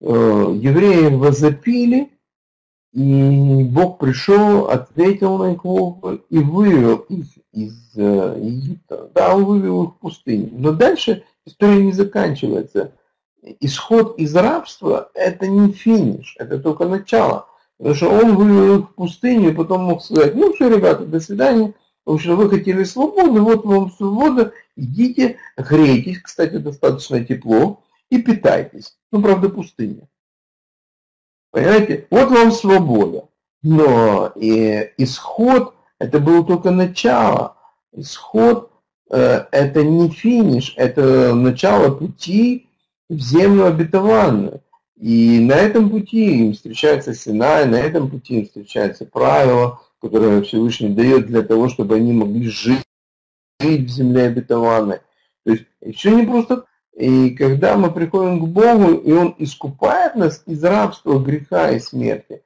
[0.00, 2.10] э, евреи возопили,
[2.92, 9.10] и Бог пришел, ответил на их вопль и вывел их из э, Египта.
[9.14, 10.50] Да, он вывел их в пустыню.
[10.52, 12.92] Но дальше история не заканчивается.
[13.60, 17.46] Исход из рабства– это не финиш, это только начало.
[17.82, 21.18] Потому что он вывел их в пустыню и потом мог сказать, ну все, ребята, до
[21.18, 28.22] свидания, потому что вы хотели свободы, вот вам свобода, идите, грейтесь, кстати, достаточно тепло, и
[28.22, 28.96] питайтесь.
[29.10, 30.08] Ну, правда, пустыня.
[31.50, 32.06] Понимаете?
[32.08, 33.28] Вот вам свобода.
[33.64, 37.56] Но и исход, это было только начало.
[37.92, 38.70] Исход
[39.10, 42.68] э, это не финиш, это начало пути
[43.08, 44.61] в землю обетованную.
[45.02, 50.90] И на этом пути им встречается Синай, на этом пути им встречается правило, которое Всевышний
[50.90, 52.84] дает для того, чтобы они могли жить
[53.58, 55.00] в земле обетованной.
[55.44, 55.64] То есть
[55.96, 56.66] все не просто
[56.96, 62.42] И когда мы приходим к Богу, и Он искупает нас из рабства, греха и смерти,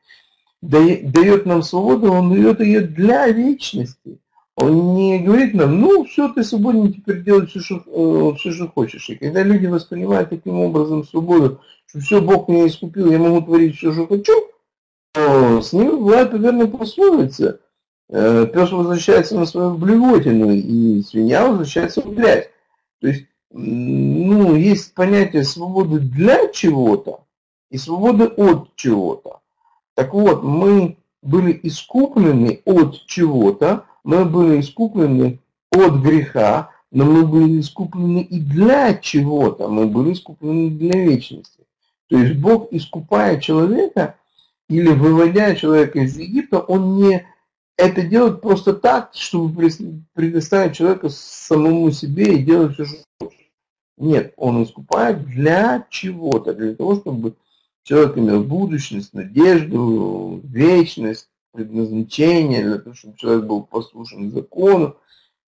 [0.63, 4.19] дает нам свободу, Он дает ее для вечности.
[4.57, 8.69] Он не говорит нам, ну все, ты свободен, теперь делай все, что, э, все, что
[8.69, 9.11] хочешь.
[9.11, 13.77] И когда люди воспринимают таким образом свободу, что все, Бог меня искупил, я могу творить
[13.77, 14.33] все, что хочу,
[15.13, 17.61] то с ним бывает верно пословица.
[18.09, 22.49] Э, Пес возвращается на свою блевотину, и свинья возвращается в грязь.
[23.01, 27.25] То есть, ну, есть понятие свободы для чего-то
[27.71, 29.41] и свободы от чего-то.
[29.95, 35.41] Так вот, мы были искуплены от чего-то, мы были искуплены
[35.73, 41.65] от греха, но мы были искуплены и для чего-то, мы были искуплены для вечности.
[42.09, 44.15] То есть Бог, искупая человека
[44.69, 47.27] или выводя человека из Египта, Он не
[47.77, 49.71] это делает просто так, чтобы
[50.15, 53.41] предоставить человека самому себе и делать все, что хочет.
[53.99, 57.35] Нет, Он искупает для чего-то, для того, чтобы
[57.83, 64.97] человек имел будущность, надежду, вечность, предназначение, для того, чтобы человек был послушен закону.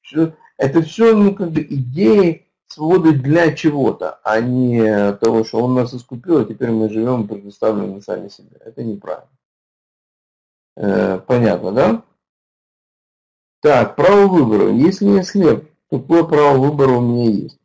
[0.01, 5.75] Все, это все, ну, как бы идеи свободы для чего-то, а не того, что он
[5.75, 8.57] нас искупил, а теперь мы живем предоставлены сами себе.
[8.65, 9.29] Это неправильно.
[10.77, 12.03] Э, понятно, да?
[13.61, 14.71] Так, право выбора.
[14.71, 17.59] Если я слеп, какое право выбора у меня есть?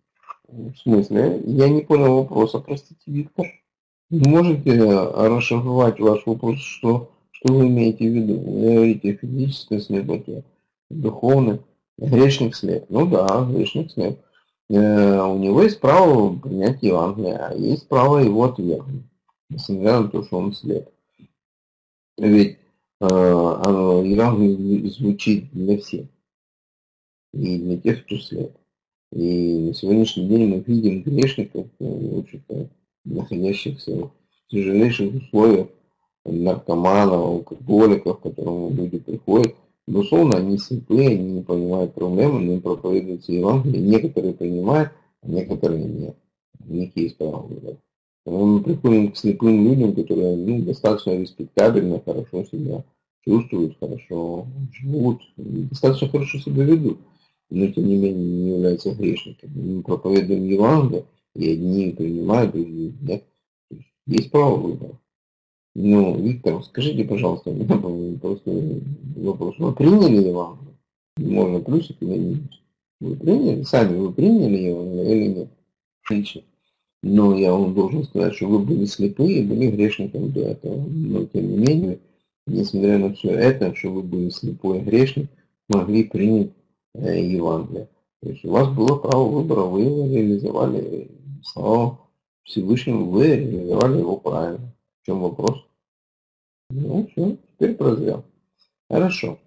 [0.47, 1.41] В смысле?
[1.45, 3.45] Я не понял вопроса, простите, Виктор.
[4.09, 7.12] Можете расшифровать ваш вопрос, что
[7.43, 8.39] что вы имеете в виду?
[8.39, 10.43] Вы говорите о физической слепоте,
[10.89, 11.61] духовной.
[11.97, 12.85] Грешник слеп.
[12.89, 14.19] Ну да, грешник слеп.
[14.69, 19.03] Э, у него есть право принять Евангелие, а есть право его отвергнуть,
[19.49, 20.89] несмотря на то, что он слеп.
[22.17, 22.57] Ведь
[23.01, 26.07] э, Евангелие звучит для всех.
[27.33, 28.55] И для тех, кто слеп.
[29.11, 32.67] И на сегодняшний день мы видим грешников, э,
[33.03, 34.11] находящихся в
[34.47, 35.67] тяжелейших условиях,
[36.25, 39.55] наркоманов, алкоголиков, к которым люди приходят,
[39.87, 43.81] безусловно, они слепые, они не понимают проблемы, но им проповедуется Евангелие.
[43.81, 44.91] Некоторые понимают,
[45.21, 46.15] а некоторые нет.
[46.67, 47.77] У них есть право выбора.
[48.25, 52.85] Мы приходим к слепым людям, которые ну, достаточно респектабельно, хорошо себя
[53.25, 56.99] чувствуют, хорошо живут, достаточно хорошо себя ведут,
[57.49, 59.75] но тем не менее не являются грешниками.
[59.75, 61.05] Мы проповедуем Евангелие,
[61.35, 63.25] и одни принимают, другие нет.
[64.05, 64.99] Есть право выбора.
[65.75, 68.81] Ну, Виктор, скажите, пожалуйста, у меня просто
[69.15, 69.55] вопрос.
[69.57, 70.77] Вы приняли Евангелие?
[71.17, 72.61] Можно плюсик или минус?
[72.99, 73.63] Вы приняли?
[73.63, 75.49] Сами вы приняли Евангелие или нет?
[76.03, 76.41] Отлично.
[77.01, 80.85] Но я вам должен сказать, что вы были слепые, были грешником до этого.
[80.87, 81.99] Но тем не менее,
[82.45, 85.27] несмотря на все это, что вы были слепой грешник,
[85.69, 86.51] могли принять
[86.93, 87.89] э, Евангелие.
[88.21, 91.09] То есть у вас было право выбора, вы его реализовали,
[91.43, 91.99] слава
[92.43, 94.73] Всевышнему, вы реализовали его правильно.
[95.05, 95.65] Чем вопрос?
[96.69, 98.25] Ну, все, теперь прозрел.
[98.89, 99.39] Хорошо.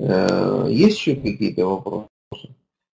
[0.00, 2.08] Э, есть еще какие-то вопросы?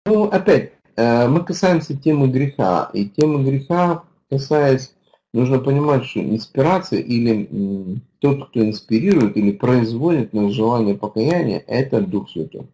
[0.06, 2.90] Ну, опять, э, мы касаемся темы греха.
[2.92, 4.94] И темы греха, касаясь,
[5.32, 12.30] нужно понимать, что инспирация или тот, кто инспирирует или производит на желание покаяния, это Дух
[12.30, 12.66] Святой.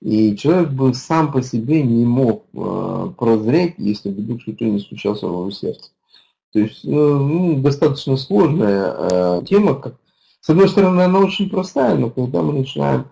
[0.00, 4.80] И человек бы сам по себе не мог э, прозреть, если бы Дух Святой не
[4.80, 5.90] стучался в его сердце.
[6.56, 9.74] То есть ну, ну, достаточно сложная э, тема.
[9.74, 9.96] Как,
[10.40, 13.04] с одной стороны, она очень простая, но когда мы начинаем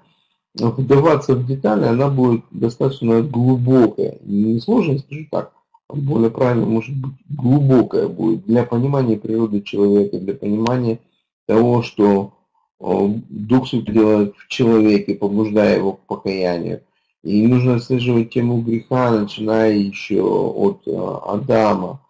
[0.55, 4.17] вдаваться в детали, она будет достаточно глубокая.
[4.23, 5.53] Не сложная, скажу так,
[5.91, 11.01] а более правильно, может быть, глубокая будет для понимания природы человека, для понимания
[11.47, 12.33] того, что
[12.81, 16.81] Дух Святой делает в человеке, побуждая его к покаянию.
[17.23, 22.04] И нужно отслеживать тему греха, начиная еще от э, Адама, Э,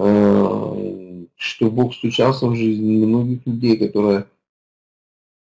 [0.00, 4.26] что Бог стучался в жизнь многих людей, которые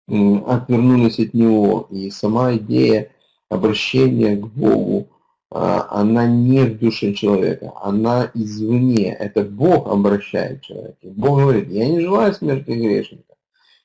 [0.08, 1.88] отвернулись от Него.
[1.92, 3.12] И сама идея
[3.50, 5.10] обращения к Богу,
[5.52, 9.14] а, она не в душе человека, она извне.
[9.14, 10.98] Это Бог обращает человека.
[11.04, 13.24] Бог говорит, я не желаю смерти грешника.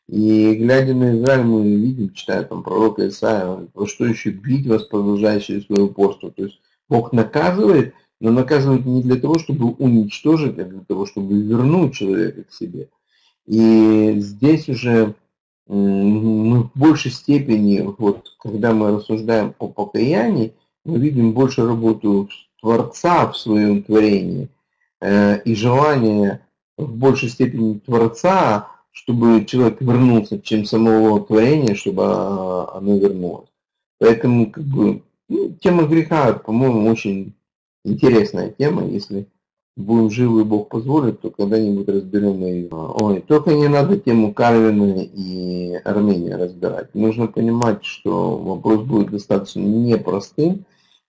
[0.06, 4.84] И глядя на Израиль, мы видим, читая там пророка Исаия, во что еще бить вас,
[4.84, 6.30] продолжающие свое упорство.
[6.30, 6.60] То есть
[6.90, 12.44] Бог наказывает, но наказывают не для того, чтобы уничтожить, а для того, чтобы вернуть человека
[12.44, 12.88] к себе.
[13.46, 15.14] И здесь уже
[15.66, 20.54] мы в большей степени, вот, когда мы рассуждаем о покаянии,
[20.84, 22.28] мы видим больше работу
[22.60, 24.48] Творца в своем творении
[25.00, 26.40] э, и желание
[26.76, 33.48] в большей степени Творца, чтобы человек вернулся, чем самого творения, чтобы оно вернулось.
[33.98, 37.34] Поэтому как бы, ну, тема греха, по-моему, очень
[37.84, 39.28] интересная тема, если
[39.76, 42.68] будем живы, Бог позволит, то когда-нибудь разберем ее.
[42.70, 46.94] Ой, только не надо тему Карвина и Армения разбирать.
[46.94, 50.64] Нужно понимать, что вопрос будет достаточно непростым,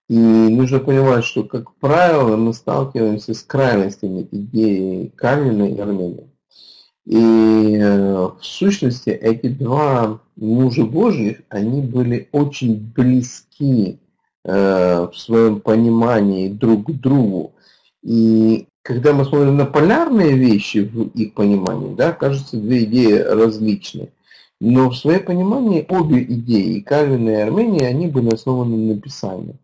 [0.07, 6.27] и нужно понимать, что, как правило, мы сталкиваемся с крайностями идеи Калина и Армения.
[7.05, 13.99] И э, в сущности эти два мужа Божьих, они были очень близки
[14.45, 17.53] в своем понимании друг к другу.
[18.03, 24.09] И когда мы смотрим на полярные вещи в их понимании, да, кажется, две идеи различны.
[24.61, 29.55] Но в своем понимании обе идеи, и Кальвин и Армения, они были основаны на Писании.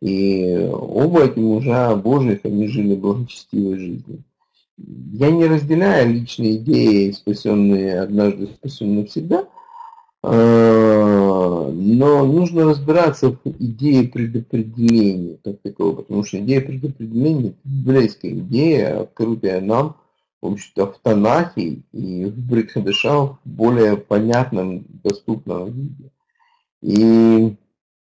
[0.00, 4.22] И оба эти мужа Божьих, они жили благочестивой жизнью.
[4.76, 9.44] Я не разделяю личные идеи, спасенные однажды, спасенные навсегда,
[10.22, 11.27] а,
[11.70, 19.60] но нужно разбираться в идее предопределения как такового, потому что идея предопределения– библейская идея, открытая
[19.60, 19.96] нам,
[20.40, 26.10] в общем-то, в Танахе и в Брикхадыша в более понятном, доступном виде.
[26.82, 27.56] И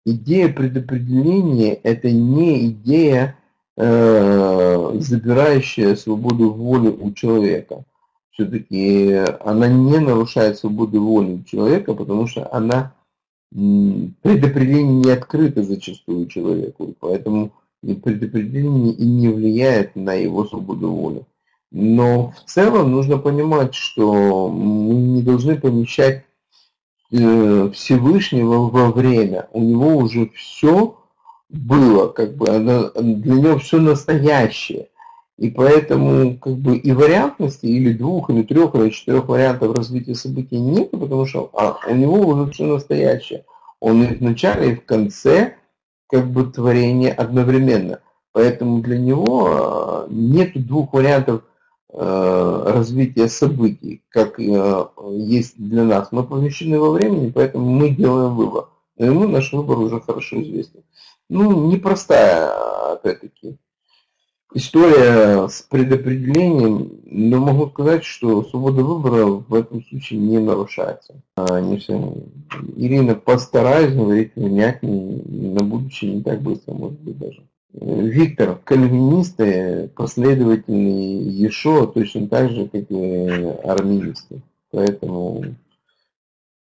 [0.04, 3.36] идея предопределения– это не идея,
[3.76, 7.84] э, забирающая свободу воли у человека.
[8.32, 12.92] Все-таки она не нарушает свободу воли человека, потому что она
[13.52, 21.24] предопределение не открыто зачастую человеку, и поэтому предопределение и не влияет на его свободу воли.
[21.72, 26.24] Но в целом нужно понимать, что мы не должны помещать
[27.12, 29.48] Э, Всевышнего во время.
[29.52, 30.96] У него уже все
[31.48, 34.89] было, как бы для него все настоящее.
[35.40, 40.60] И поэтому как бы и вариантности, или двух, или трех, или четырех вариантов развития событий
[40.60, 43.44] нет, потому что а, у него уже все настоящее.
[43.80, 45.54] Он и в начале, и в конце
[46.08, 48.00] как бы творение одновременно.
[48.32, 51.42] Поэтому для него а, нет двух вариантов
[51.92, 56.12] Э, развития событий, как э, есть для нас.
[56.12, 58.68] Мы помещены во времени, поэтому мы делаем выбор.
[58.96, 60.84] Но ему наш выбор уже хорошо известен.
[61.28, 63.56] Ну, непростая, опять-таки,
[64.52, 71.22] история с предопределением, но могу сказать, что свобода выбора в этом случае не нарушается.
[71.36, 72.14] А, все.
[72.76, 77.42] Ирина, постараюсь говорить внятнее, на будущее не так быстро, может быть, даже.
[77.72, 83.28] Виктор, кальвинисты последовательные Ешо точно так же, как и
[83.64, 84.42] армянисты.
[84.72, 85.44] Поэтому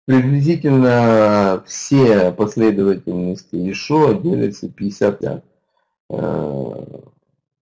[0.05, 5.43] приблизительно все последовательности Ешо делятся 50 лет.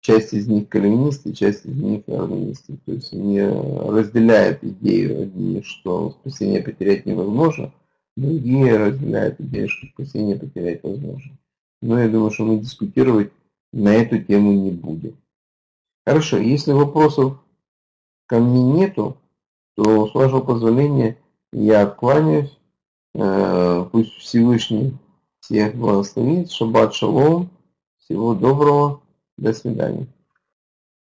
[0.02, 2.76] Часть из них кальвинисты, часть из них армянисты.
[2.84, 7.72] То есть они разделяют идею одни, что спасение потерять невозможно,
[8.16, 11.38] другие разделяют идею, что спасение потерять возможно.
[11.82, 13.32] Но я думаю, что мы дискутировать
[13.72, 15.16] на эту тему не будем.
[16.04, 17.38] Хорошо, если вопросов
[18.26, 19.16] ко мне нету,
[19.76, 21.16] то с вашего позволения
[21.52, 22.58] я откланяюсь.
[23.14, 24.94] Э, пусть Всевышний
[25.38, 26.50] всех благословит.
[26.50, 27.50] Шаббат шалом.
[27.98, 29.00] Всего доброго.
[29.36, 30.06] До свидания.